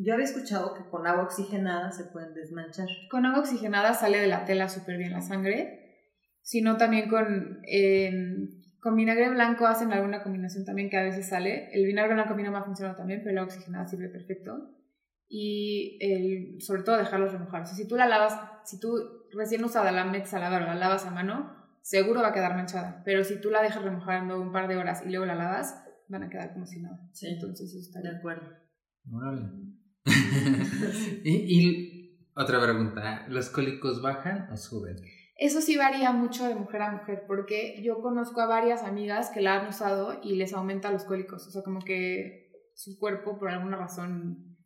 [0.00, 2.86] Yo había escuchado que con agua oxigenada se pueden desmanchar.
[3.10, 6.06] Con agua oxigenada sale de la tela súper bien la sangre,
[6.40, 8.48] sino también con, em,
[8.80, 11.68] con vinagre blanco hacen alguna combinación también que a veces sale.
[11.72, 14.70] El vinagre blanco a mí no me ha funcionado también, pero la oxigenada sirve perfecto.
[15.28, 17.62] Y el, sobre todo dejarlos remojar.
[17.62, 18.94] O sea, si tú la lavas, si tú
[19.32, 22.54] recién usada la metes a lavar o la lavas a mano, seguro va a quedar
[22.54, 23.02] manchada.
[23.04, 26.22] Pero si tú la dejas remojando un par de horas y luego la lavas, van
[26.22, 27.00] a quedar como si nada.
[27.12, 27.26] Sí.
[27.26, 28.46] Entonces eso está de acuerdo.
[31.24, 34.96] y, y, otra pregunta, ¿los cólicos bajan o suben?
[35.36, 39.40] Eso sí varía mucho de mujer a mujer, porque yo conozco a varias amigas que
[39.40, 41.46] la han usado y les aumenta los cólicos.
[41.46, 44.56] O sea, como que su cuerpo, por alguna razón,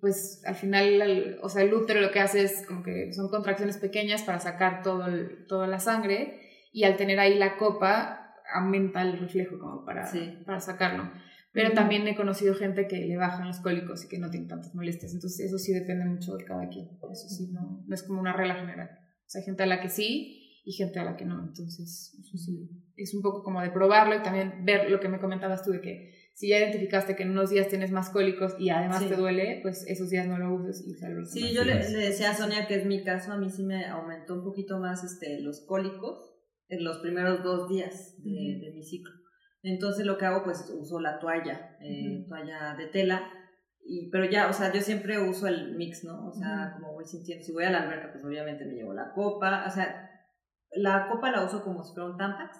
[0.00, 3.78] pues al final, o sea, el útero lo que hace es como que son contracciones
[3.78, 5.04] pequeñas para sacar todo
[5.48, 6.40] toda la sangre
[6.72, 10.10] y al tener ahí la copa aumenta el reflejo como para,
[10.46, 11.10] para sacarlo.
[11.52, 14.74] Pero también he conocido gente que le bajan los cólicos y que no tiene tantas
[14.74, 15.12] molestias.
[15.12, 16.88] Entonces eso sí depende mucho de cada quien.
[17.10, 18.90] Eso sí, no, no es como una regla general.
[18.90, 21.42] O sea, hay gente a la que sí y gente a la que no.
[21.42, 25.18] Entonces, eso sí, es un poco como de probarlo y también ver lo que me
[25.18, 28.70] comentabas tú de que si ya identificaste que en unos días tienes más cólicos y
[28.70, 31.24] además te duele, pues esos días no lo uses y usarlo.
[31.26, 34.34] Sí, yo le, decía a Sonia que es mi caso, a mí sí me aumentó
[34.34, 36.34] un poquito más este, los cólicos
[36.68, 39.12] en los primeros dos días de, mi ciclo.
[39.62, 43.22] Entonces lo que hago pues uso la toalla, eh, toalla de tela,
[43.84, 46.28] y, pero ya, o sea, yo siempre uso el mix, ¿no?
[46.28, 49.12] O sea, como voy sintiendo, si voy a la alberca pues obviamente me llevo la
[49.12, 50.08] copa, o sea,
[50.74, 52.58] la copa la uso como si fuera un tampax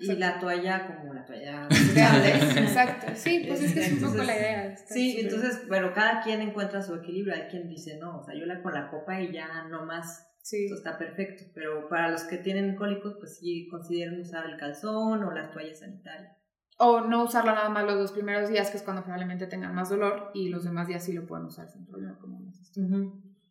[0.00, 4.36] y la toalla como la toalla Exacto, sí, pues es que es un poco la
[4.36, 4.76] idea.
[4.76, 7.34] Sí, entonces, bueno, cada quien encuentra su equilibrio.
[7.34, 10.31] Hay quien dice, no, o sea, yo la con la copa y ya no más.
[10.42, 10.66] Sí.
[10.66, 11.44] está perfecto.
[11.54, 15.74] Pero para los que tienen cólicos, pues sí consideren usar el calzón o la toalla
[15.74, 16.36] sanitaria.
[16.78, 19.88] O no usarla nada más los dos primeros días, que es cuando probablemente tengan más
[19.88, 22.18] dolor, y los demás días sí lo pueden usar sin problema.
[22.18, 22.40] Como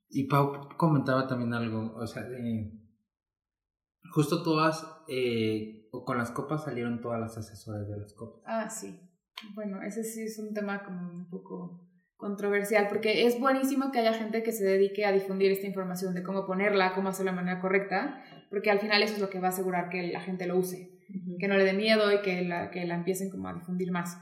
[0.09, 2.71] Y Pau comentaba también algo, o sea, de
[4.11, 8.41] Justo todas, eh, con las copas salieron todas las asesoras de las copas.
[8.45, 8.99] Ah, sí.
[9.55, 11.87] Bueno, ese sí es un tema como un poco
[12.21, 16.21] controversial, porque es buenísimo que haya gente que se dedique a difundir esta información de
[16.21, 19.47] cómo ponerla, cómo hacerla de manera correcta, porque al final eso es lo que va
[19.47, 20.99] a asegurar que la gente lo use,
[21.39, 24.17] que no le dé miedo y que la, que la empiecen como a difundir más.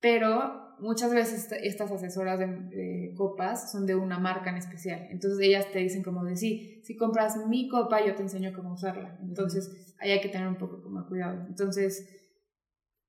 [0.00, 5.06] Pero muchas veces estas asesoras de, copas son de una marca en especial.
[5.10, 8.72] Entonces ellas te dicen como de sí, si compras mi copa yo te enseño cómo
[8.72, 9.16] usarla.
[9.22, 11.46] Entonces ahí hay que tener un poco como cuidado.
[11.48, 12.17] Entonces,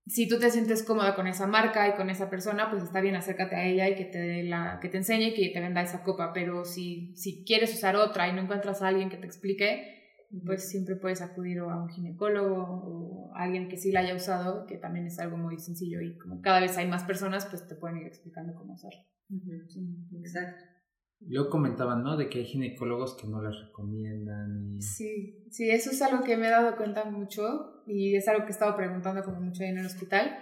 [0.10, 3.16] si tú te sientes cómoda con esa marca y con esa persona, pues está bien,
[3.16, 6.04] acércate a ella y que te, la, que te enseñe y que te venda esa
[6.04, 6.34] copa.
[6.34, 9.96] Pero si, si quieres usar otra y no encuentras a alguien que te explique,
[10.46, 14.66] pues siempre puedes acudir a un ginecólogo o a alguien que sí la haya usado,
[14.66, 17.76] que también es algo muy sencillo y como cada vez hay más personas, pues te
[17.76, 19.02] pueden ir explicando cómo hacerlo.
[20.24, 20.66] Exacto.
[21.22, 22.18] Yo comentaba, ¿no?
[22.18, 24.82] De que hay ginecólogos que no las recomiendan.
[24.82, 28.50] Sí, sí, eso es algo que me he dado cuenta mucho y es algo que
[28.50, 30.38] he estado preguntando como mucho en el hospital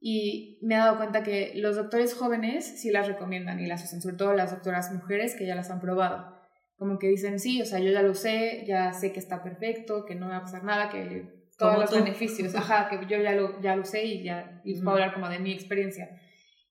[0.00, 4.00] y me he dado cuenta que los doctores jóvenes sí las recomiendan y las usan,
[4.00, 6.34] sobre todo las doctoras mujeres que ya las han probado
[6.76, 10.04] como que dicen, sí, o sea, yo ya lo sé, ya sé que está perfecto,
[10.04, 13.60] que no va a pasar nada, que todos los beneficios, ajá, que yo ya lo,
[13.60, 16.10] ya lo sé y ya les puedo hablar como de mi experiencia.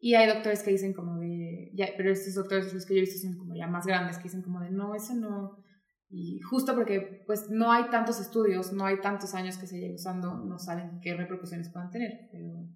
[0.04, 3.06] Y hay doctores que dicen como de, ya, pero estos doctores los que yo he
[3.06, 5.64] visto son como ya más grandes, que dicen como de, no, eso no.
[6.10, 9.95] Y justo porque pues no hay tantos estudios, no hay tantos años que se lleve
[9.95, 12.28] usando, no saben qué repercusiones puedan tener.
[12.34, 12.68] Pero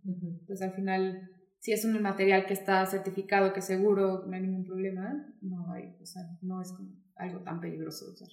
[0.45, 4.63] pues al final, si es un material que está certificado, que seguro, no hay ningún
[4.63, 8.29] problema, no hay, o sea, no es como algo tan peligroso usar.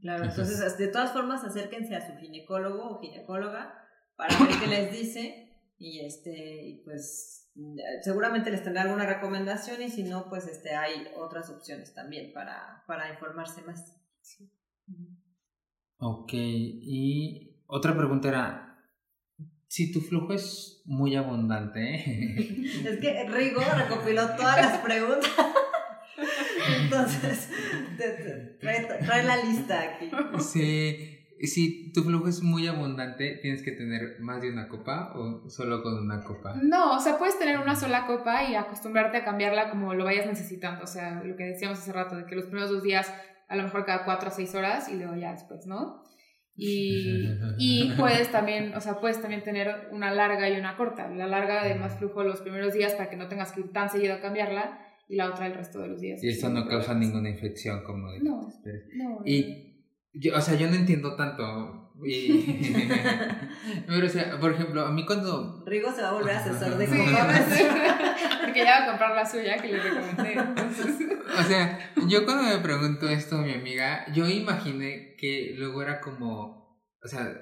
[0.00, 3.74] Claro, entonces de todas formas acérquense a su ginecólogo o ginecóloga
[4.14, 7.43] para ver qué les dice y este pues
[8.02, 12.84] seguramente les tendrá alguna recomendación y si no pues este hay otras opciones también para,
[12.86, 13.96] para informarse más.
[14.20, 14.50] Sí.
[15.98, 18.64] Ok, y otra pregunta era,
[19.68, 21.94] si tu flujo es muy abundante.
[22.84, 25.30] es que Rigo recopiló todas las preguntas.
[26.80, 27.48] Entonces,
[28.60, 30.10] trae, la lista aquí.
[30.40, 35.48] Sí, si tu flujo es muy abundante, ¿tienes que tener más de una copa o
[35.48, 36.54] solo con una copa?
[36.62, 40.26] No, o sea, puedes tener una sola copa y acostumbrarte a cambiarla como lo vayas
[40.26, 40.84] necesitando.
[40.84, 43.12] O sea, lo que decíamos hace rato, de que los primeros dos días,
[43.48, 46.02] a lo mejor cada cuatro o seis horas y luego ya después, ¿no?
[46.56, 47.28] Y,
[47.58, 51.10] y, puedes también, o sea, puedes también tener una larga y una corta.
[51.10, 53.90] La larga de más flujo los primeros días para que no tengas que ir tan
[53.90, 54.78] seguido a cambiarla
[55.08, 56.22] y la otra el resto de los días.
[56.22, 58.48] Y esto no causa ninguna infección como de no,
[58.94, 59.73] no, Y,
[60.14, 61.92] yo, o sea, yo no entiendo tanto.
[62.04, 62.88] Y,
[63.86, 65.62] pero, o sea, por ejemplo, a mí cuando...
[65.66, 66.92] Rigo se va a volver asesor de sí,
[68.44, 70.36] Porque ya va a comprar la suya que le recomendé.
[71.38, 76.78] O sea, yo cuando me preguntó esto mi amiga, yo imaginé que luego era como,
[77.02, 77.32] o sea,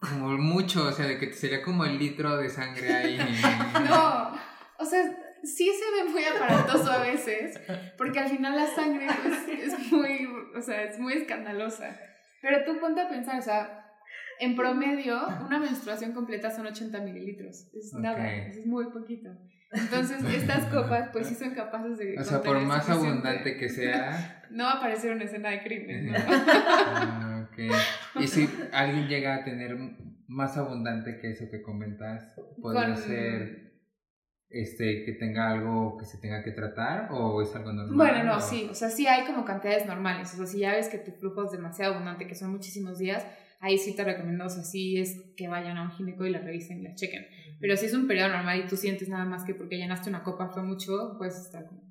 [0.00, 3.18] como mucho, o sea, de que sería como el litro de sangre ahí.
[3.88, 4.32] No,
[4.78, 5.02] o sea,
[5.46, 7.60] sí se ve muy aparatoso a veces,
[7.96, 11.96] porque al final la sangre pues, es muy, o sea, es muy escandalosa.
[12.42, 13.86] Pero tú ponte a pensar, o sea,
[14.38, 17.68] en promedio, una menstruación completa son 80 mililitros.
[17.74, 19.30] Es nada, es muy poquito.
[19.72, 22.16] Entonces, estas copas, pues sí son capaces de.
[22.18, 24.44] O sea, por más abundante que sea.
[24.50, 26.12] No va a parecer una escena de crimen.
[26.12, 26.18] ¿no?
[26.28, 27.48] ah,
[28.20, 29.76] Y si alguien llega a tener
[30.28, 33.65] más abundante que eso que comentas, podría ser
[34.48, 37.96] este, que tenga algo que se tenga que tratar o es algo normal?
[37.96, 40.88] Bueno, no, sí, o sea, sí hay como cantidades normales, o sea, si ya ves
[40.88, 43.26] que tu flujo es demasiado abundante, que son muchísimos días,
[43.60, 46.40] ahí sí te recomiendo, o sea, sí es que vayan a un gineco y la
[46.40, 47.26] revisen y la chequen.
[47.60, 50.22] Pero si es un periodo normal y tú sientes nada más que porque llenaste una
[50.22, 51.86] copa fue mucho, pues está como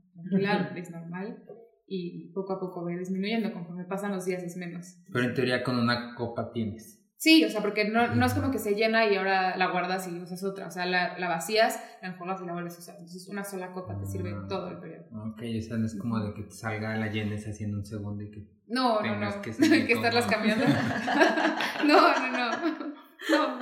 [0.75, 1.43] es normal.
[1.87, 4.97] y poco a poco va disminuyendo, conforme pasan los días es menos.
[5.11, 7.04] Pero en teoría con una copa tienes.
[7.26, 10.07] Sí, o sea, porque no, no es como que se llena y ahora la guardas
[10.07, 10.67] y usas otra.
[10.67, 12.95] O sea, la, la vacías, la enjuagas y la vuelves a usar.
[12.99, 14.45] Entonces, una sola copa te sirve Ah.
[14.47, 15.05] todo el periodo.
[15.32, 18.21] Ok, o sea, no es como de que te salga la llenes haciendo un segundo
[18.21, 18.47] y que...
[18.67, 19.41] No, no, Tengas no.
[19.41, 20.65] que Que, seguir estarlas cambiando.
[21.88, 22.95] no, no, no.
[23.32, 23.59] No.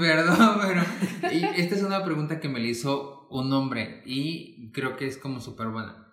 [0.00, 1.32] Perdón, pero...
[1.32, 5.16] Y esta es una pregunta que me le hizo un hombre y creo que es
[5.16, 6.08] como súper buena.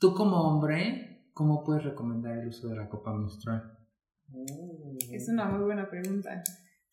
[0.00, 3.78] Tú como hombre, ¿cómo puedes recomendar el uso de la copa menstrual?
[5.12, 6.42] Es una muy buena pregunta.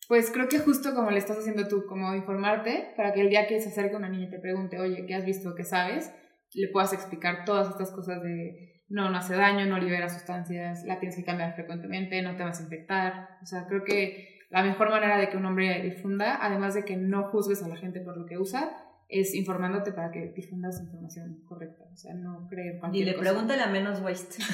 [0.08, 3.46] Pues creo que justo como le estás haciendo tú, como informarte, para que el día
[3.46, 5.54] que se acerque una niña y te pregunte, oye, ¿qué has visto?
[5.54, 6.12] ¿Qué sabes?
[6.52, 10.98] Le puedas explicar todas estas cosas de, no, no hace daño, no libera sustancias, la
[10.98, 13.28] tienes que cambiar frecuentemente, no te vas a infectar.
[13.40, 16.96] O sea, creo que la mejor manera de que un hombre difunda, además de que
[16.96, 18.68] no juzgues a la gente por lo que usa,
[19.10, 21.84] es informándote para que difundas información correcta.
[21.92, 23.30] O sea, no creer Y cualquier le cosa.
[23.30, 24.42] pregúntale a menos waste.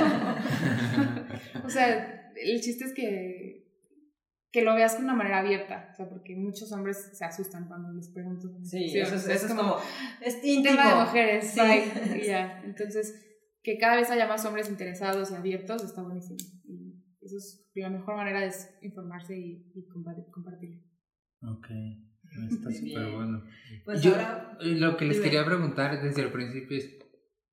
[1.64, 3.66] O sea, el chiste es que,
[4.52, 7.92] que lo veas de una manera abierta, o sea, porque muchos hombres se asustan cuando
[7.92, 8.48] les pregunto.
[8.62, 9.76] Sí, o eso, es, eso es como,
[10.20, 10.76] es íntimo.
[10.76, 11.60] tema de mujeres, Sí.
[11.60, 12.62] bye, y ya.
[12.64, 13.26] Entonces,
[13.62, 16.38] que cada vez haya más hombres interesados y abiertos está buenísimo.
[16.64, 20.24] Y eso es la mejor manera es informarse y, y compartir.
[20.32, 20.82] compartir.
[21.42, 21.66] Ok,
[22.50, 23.42] está súper bueno.
[23.84, 25.24] Pues Yo, ahora, eh, lo que les dime.
[25.30, 26.98] quería preguntar desde el principio es,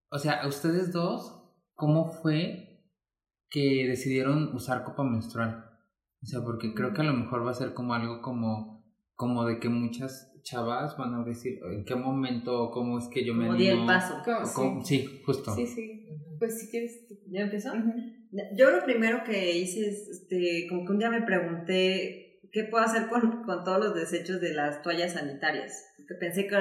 [0.09, 2.83] o sea, a ustedes dos, ¿cómo fue
[3.49, 5.65] que decidieron usar copa menstrual?
[6.21, 9.45] O sea, porque creo que a lo mejor va a ser como algo como, como
[9.45, 13.33] de que muchas chavas van a decir, ¿en qué momento o cómo es que yo
[13.33, 14.15] me como di el paso.
[14.55, 15.21] Cómo- sí.
[15.25, 15.53] justo.
[15.55, 16.05] Sí, sí.
[16.39, 17.05] Pues si quieres.
[17.29, 17.73] ¿Ya empezó?
[18.55, 22.83] Yo lo primero que hice es, este, como que un día me pregunté qué puedo
[22.83, 25.85] hacer con, con todos los desechos de las toallas sanitarias.
[25.97, 26.55] Porque pensé que,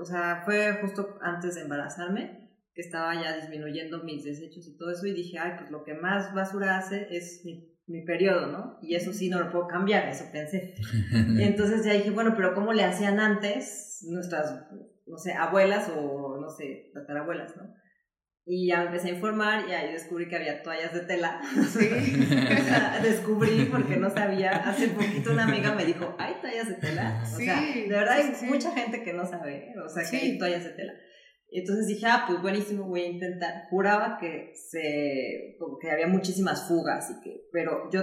[0.00, 4.90] o sea, fue justo antes de embarazarme, que estaba ya disminuyendo mis desechos y todo
[4.90, 8.78] eso, y dije, ay, pues lo que más basura hace es mi, mi periodo, ¿no?
[8.82, 10.74] Y eso sí no lo puedo cambiar, eso pensé.
[11.38, 14.66] Y entonces ya dije, bueno, pero ¿cómo le hacían antes nuestras,
[15.06, 17.74] no sé, abuelas o, no sé, tatarabuelas, ¿no?
[18.44, 21.40] Y ya me empecé a informar y ahí descubrí que había toallas de tela.
[21.56, 24.50] O sea, descubrí porque no sabía.
[24.50, 27.20] Hace poquito una amiga me dijo, ¿hay toallas de tela?
[27.22, 28.46] O Sí, sea, de verdad sí, hay sí, sí.
[28.46, 29.74] mucha gente que no sabe, ¿eh?
[29.84, 30.16] o sea, que Sí.
[30.16, 30.92] hay toallas de tela.
[31.54, 33.64] Entonces dije, ah, pues buenísimo, voy a intentar.
[33.70, 38.02] Juraba que se, como que había muchísimas fugas y que, pero yo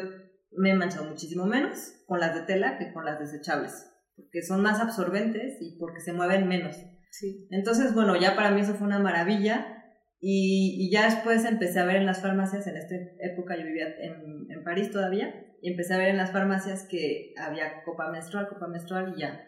[0.52, 3.74] me he manchado muchísimo menos con las de tela que con las desechables,
[4.16, 6.76] porque son más absorbentes y porque se mueven menos.
[7.12, 7.48] Sí.
[7.50, 9.79] Entonces, bueno, ya para mí eso fue una maravilla.
[10.22, 13.88] Y, y ya después empecé a ver en las farmacias, en esta época yo vivía
[14.00, 18.50] en, en París todavía, y empecé a ver en las farmacias que había copa menstrual,
[18.50, 19.42] copa menstrual, y ya,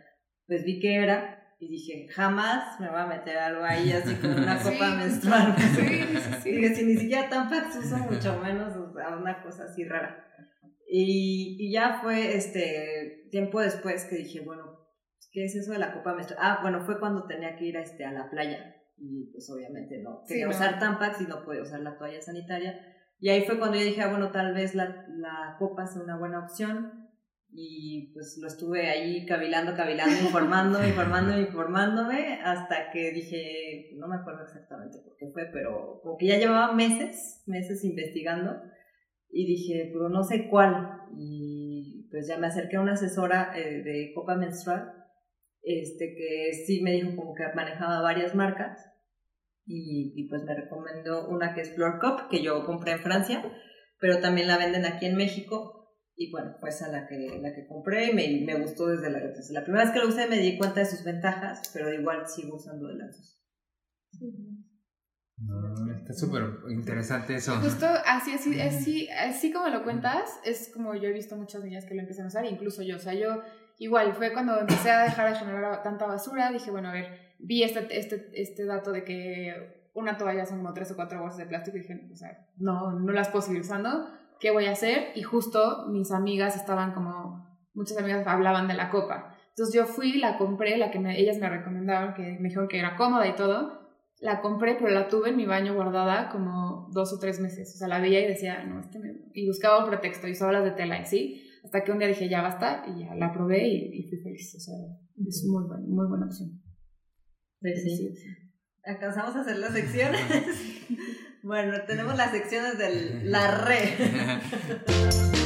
[0.47, 4.35] pues vi que era, y dije, jamás me voy a meter algo ahí así como
[4.37, 4.71] una Sí.
[4.71, 5.55] copa menstrual.
[5.57, 6.49] Sí, sí, sí.
[6.49, 10.25] Y dije, si ni siquiera Tampax uso, mucho menos o sea, una cosa así rara.
[10.89, 14.63] Y, y ya fue este tiempo después que dije, bueno,
[15.31, 16.41] ¿qué es eso de la copa menstrual?
[16.43, 18.75] Ah, bueno, fue cuando tenía que ir a, este, a la playa.
[18.97, 20.51] Y pues obviamente no Sí, quería no.
[20.51, 22.79] usar Tampax y no podía usar la toalla sanitaria.
[23.19, 26.17] Y ahí fue cuando yo dije, ah, bueno, tal vez la, la copa sea una
[26.17, 27.09] buena opción.
[27.53, 34.15] Y pues lo estuve ahí cavilando, cavilando, informando, informando, informándome, hasta que dije, no me
[34.15, 38.61] acuerdo exactamente por qué fue, pero como que ya llevaba meses, meses investigando,
[39.29, 41.01] y dije, pero no sé cuál.
[41.17, 45.00] Y pues ya me acerqué a una asesora eh, de copa menstrual,
[45.63, 48.79] este, que sí me dijo como que manejaba varias marcas,
[49.65, 53.43] y, y pues me recomendó una que es Flor Cup, que yo compré en Francia,
[53.99, 55.77] pero también la venden aquí en México.
[56.13, 59.19] Y bueno, fue esa la que, la que compré y me, me gustó desde la,
[59.19, 62.27] desde la primera vez que lo usé, me di cuenta de sus ventajas, pero igual
[62.27, 63.41] sigo usando de las dos.
[65.37, 67.55] No, está súper interesante eso.
[67.61, 71.85] Justo así, así, así, así como lo cuentas, es como yo he visto muchas niñas
[71.85, 72.97] que lo empiezan a usar, incluso yo.
[72.97, 73.41] O sea, yo
[73.83, 77.63] igual fue cuando empecé a dejar de generar tanta basura, dije, bueno, a ver, vi
[77.63, 81.45] este, este, este dato de que una toalla son como tres o cuatro bolsas de
[81.47, 84.07] plástico y dije, o sea, no, no las puedo seguir usando,
[84.39, 85.09] ¿qué voy a hacer?
[85.15, 89.35] Y justo mis amigas estaban como, muchas amigas hablaban de la copa.
[89.49, 92.79] Entonces yo fui, la compré, la que me- ellas me recomendaron, que me dijeron que
[92.79, 93.81] era cómoda y todo,
[94.19, 97.73] la compré, pero la tuve en mi baño guardada como dos o tres meses.
[97.75, 99.15] O sea, la veía y decía, no, este me...
[99.33, 101.47] Y buscaba un pretexto y usaba las de tela y sí.
[101.63, 104.55] Hasta que un día dije, ya basta, y ya la probé y, y fui feliz.
[104.55, 104.75] O sea,
[105.27, 106.61] es muy, buena, muy buena opción.
[107.59, 108.13] Pues sí.
[108.83, 110.21] ¿Alcanzamos a hacer las secciones?
[111.43, 113.89] bueno, tenemos las secciones de la red.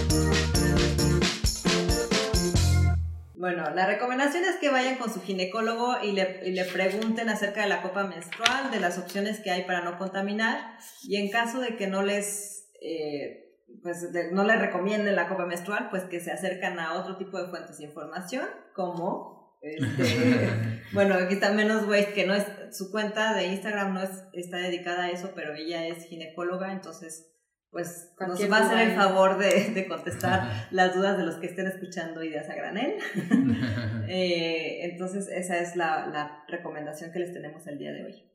[3.38, 7.61] Bueno, la recomendación es que vayan con su ginecólogo y le, y le, pregunten acerca
[7.61, 11.59] de la copa menstrual, de las opciones que hay para no contaminar y en caso
[11.59, 13.45] de que no les, eh,
[13.82, 17.49] pues no les recomienden la copa menstrual, pues que se acercan a otro tipo de
[17.49, 23.34] fuentes de información como, este, bueno, aquí está Menos Waste, que no es, su cuenta
[23.34, 27.32] de Instagram no es, está dedicada a eso, pero ella es ginecóloga, entonces
[27.76, 31.47] pues nos va a hacer el favor de, de contestar las dudas de los que
[31.47, 32.95] estén escuchando Ideas a Granel.
[34.07, 38.32] eh, entonces, esa es la, la, recomendación que les tenemos el día de hoy.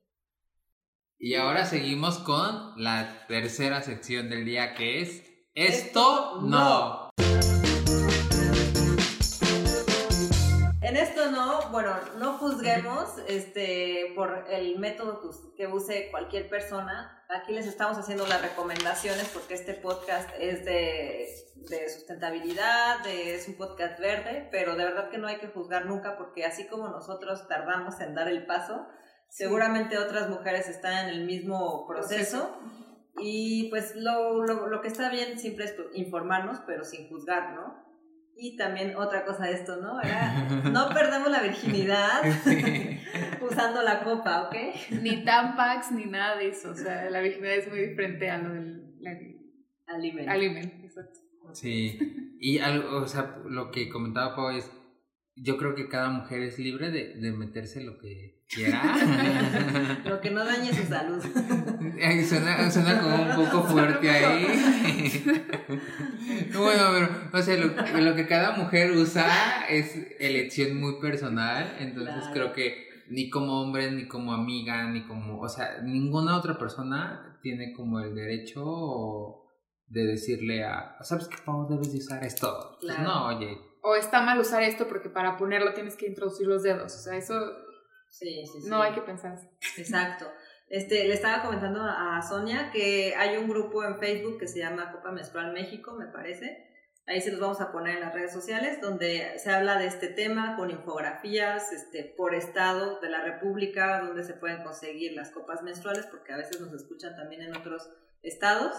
[1.19, 5.23] Y ahora seguimos con la tercera sección del día que es
[5.57, 7.11] Esto, no.
[10.81, 15.21] En esto no, bueno, no juzguemos este, por el método
[15.57, 17.25] que use cualquier persona.
[17.29, 21.29] Aquí les estamos haciendo las recomendaciones porque este podcast es de,
[21.69, 26.17] de sustentabilidad, es un podcast verde, pero de verdad que no hay que juzgar nunca
[26.17, 28.87] porque así como nosotros tardamos en dar el paso,
[29.29, 32.57] seguramente otras mujeres están en el mismo proceso.
[33.19, 37.91] Y pues lo, lo, lo que está bien siempre es informarnos, pero sin juzgar, ¿no?
[38.37, 40.01] Y también otra cosa de esto, ¿no?
[40.71, 42.23] no perdamos la virginidad
[43.43, 44.57] usando la copa, ¿ok?
[45.03, 46.71] Ni tampax ni nada de eso.
[46.71, 48.81] O sea, la virginidad es muy diferente a lo del
[49.87, 50.77] alimento.
[50.83, 51.19] exacto.
[51.53, 51.99] Sí.
[52.41, 54.71] Y algo, o sea, lo que comentaba Pau es,
[55.37, 58.83] yo creo que cada mujer es libre de, de meterse lo que quiera.
[60.05, 61.23] lo que no dañe su salud.
[62.29, 64.45] suena, suena como un poco fuerte ahí.
[66.55, 72.25] bueno, pero, o sea, lo, lo, que cada mujer usa es elección muy personal, entonces
[72.33, 77.39] creo que ni como hombre, ni como amiga, ni como, o sea, ninguna otra persona
[77.43, 79.37] tiene como el derecho
[79.87, 81.37] de decirle a, ¿sabes qué?
[81.45, 82.79] ¿Cómo debes de usar esto?
[82.81, 86.63] Pues no, oye, o está mal usar esto porque para ponerlo tienes que introducir los
[86.63, 86.95] dedos.
[86.95, 87.35] O sea, eso
[88.11, 88.69] sí, sí, sí.
[88.69, 89.39] no hay que pensar.
[89.79, 90.27] Exacto.
[90.69, 94.93] Este, le estaba comentando a Sonia que hay un grupo en Facebook que se llama
[94.93, 96.69] Copa Menstrual México, me parece.
[97.07, 100.07] Ahí se los vamos a poner en las redes sociales, donde se habla de este
[100.07, 105.63] tema con infografías este, por estado de la República, donde se pueden conseguir las copas
[105.63, 107.91] menstruales, porque a veces nos escuchan también en otros
[108.23, 108.77] estados.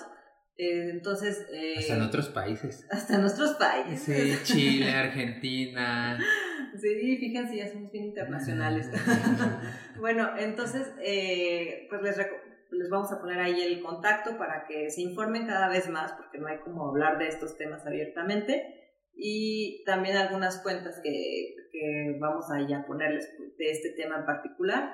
[0.57, 1.47] Eh, entonces...
[1.51, 2.87] Eh, hasta en otros países.
[2.91, 4.01] Hasta en otros países.
[4.43, 6.19] Sí, Chile, Argentina.
[6.81, 8.89] sí, fíjense, ya somos bien internacionales.
[9.99, 15.01] bueno, entonces, eh, pues les, les vamos a poner ahí el contacto para que se
[15.01, 18.77] informen cada vez más, porque no hay como hablar de estos temas abiertamente.
[19.13, 24.93] Y también algunas cuentas que, que vamos a ponerles de este tema en particular.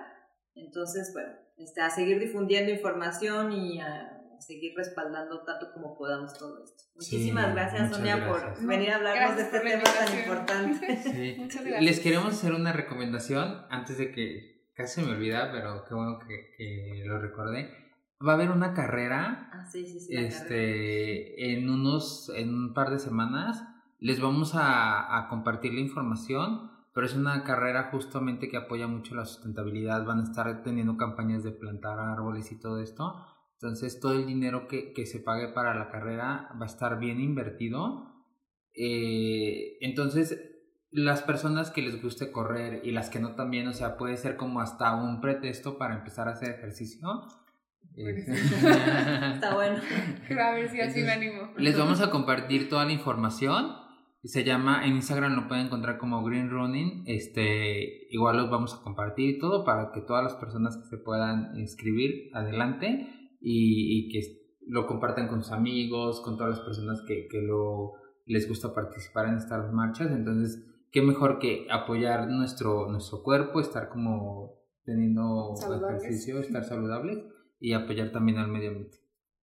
[0.55, 6.64] Entonces, bueno, este, a seguir difundiendo información y a seguir respaldando tanto como podamos todo
[6.64, 6.84] esto.
[6.96, 11.80] Muchísimas gracias, Sonia, por venir a hablarnos de este tema tan importante.
[11.82, 17.04] Les queremos hacer una recomendación antes de que casi me olvida, pero qué bueno que,
[17.06, 17.72] lo recordé.
[18.26, 23.00] Va a haber una carrera, ah, sí, sí, este, en unos, en un par de
[23.00, 23.64] semanas.
[24.00, 29.14] Les vamos a, a compartir la información pero es una carrera justamente que apoya mucho
[29.14, 30.04] la sustentabilidad.
[30.04, 33.24] Van a estar teniendo campañas de plantar árboles y todo esto.
[33.60, 37.20] Entonces todo el dinero que, que se pague para la carrera va a estar bien
[37.20, 38.14] invertido.
[38.76, 40.39] Eh, entonces
[40.91, 44.36] las personas que les guste correr y las que no también, o sea, puede ser
[44.38, 47.24] como hasta un pretexto para empezar a hacer ejercicio.
[47.95, 49.78] Está bueno.
[50.39, 51.51] A ver si así me animo.
[51.58, 53.76] Les vamos a compartir toda la información.
[54.24, 57.05] Se llama, en Instagram lo pueden encontrar como Green Running.
[57.08, 61.58] Este, igual los vamos a compartir todo para que todas las personas que se puedan
[61.58, 67.42] inscribir, adelante y, que lo compartan con sus amigos, con todas las personas que, que
[67.42, 67.94] lo,
[68.26, 70.12] les gusta participar en estas marchas.
[70.12, 75.54] Entonces, qué mejor que apoyar nuestro, nuestro cuerpo, estar como teniendo
[75.98, 77.24] ejercicio, estar saludables
[77.60, 78.98] y apoyar también al medio ambiente.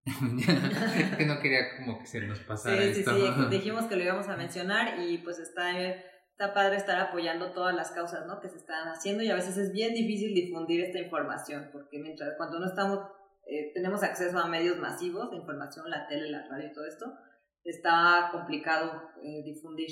[1.16, 3.14] que no quería como que se nos pasara sí, esto.
[3.14, 7.52] Sí, sí, dijimos que lo íbamos a mencionar y pues está, está padre estar apoyando
[7.52, 8.38] todas las causas ¿no?
[8.38, 12.34] que se están haciendo y a veces es bien difícil difundir esta información porque mientras
[12.36, 13.00] cuando no estamos
[13.46, 17.06] eh, tenemos acceso a medios masivos de información, la tele, la radio y todo esto,
[17.64, 19.88] está complicado eh, difundir.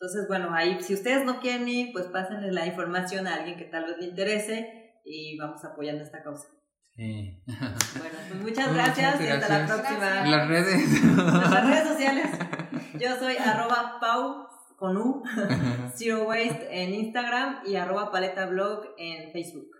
[0.00, 3.64] Entonces, bueno, ahí si ustedes no quieren ir, pues pásenle la información a alguien que
[3.64, 6.48] tal vez le interese y vamos apoyando esta causa.
[6.94, 7.42] Sí.
[7.98, 10.26] Bueno, pues muchas gracias, y hasta la próxima.
[10.26, 11.02] Las redes.
[11.16, 12.26] Las redes sociales.
[13.00, 15.22] Yo soy arroba pau con U,
[15.94, 19.77] Zero Waste en Instagram y arroba paleta blog en Facebook.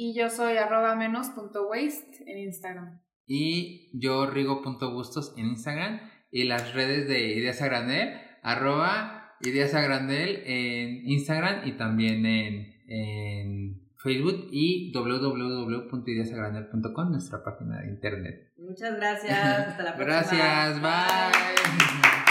[0.00, 3.00] Y yo soy arroba menos punto waste en Instagram.
[3.26, 5.98] Y yo rigo punto gustos en Instagram.
[6.30, 12.24] Y las redes de Ideas a Granel, arroba Ideas a Granel en Instagram y también
[12.26, 18.52] en, en Facebook y www.ideasagranel.com, nuestra página de internet.
[18.56, 19.36] Muchas gracias.
[19.36, 20.44] Hasta la próxima.
[20.44, 20.80] Gracias.
[20.80, 22.27] bye.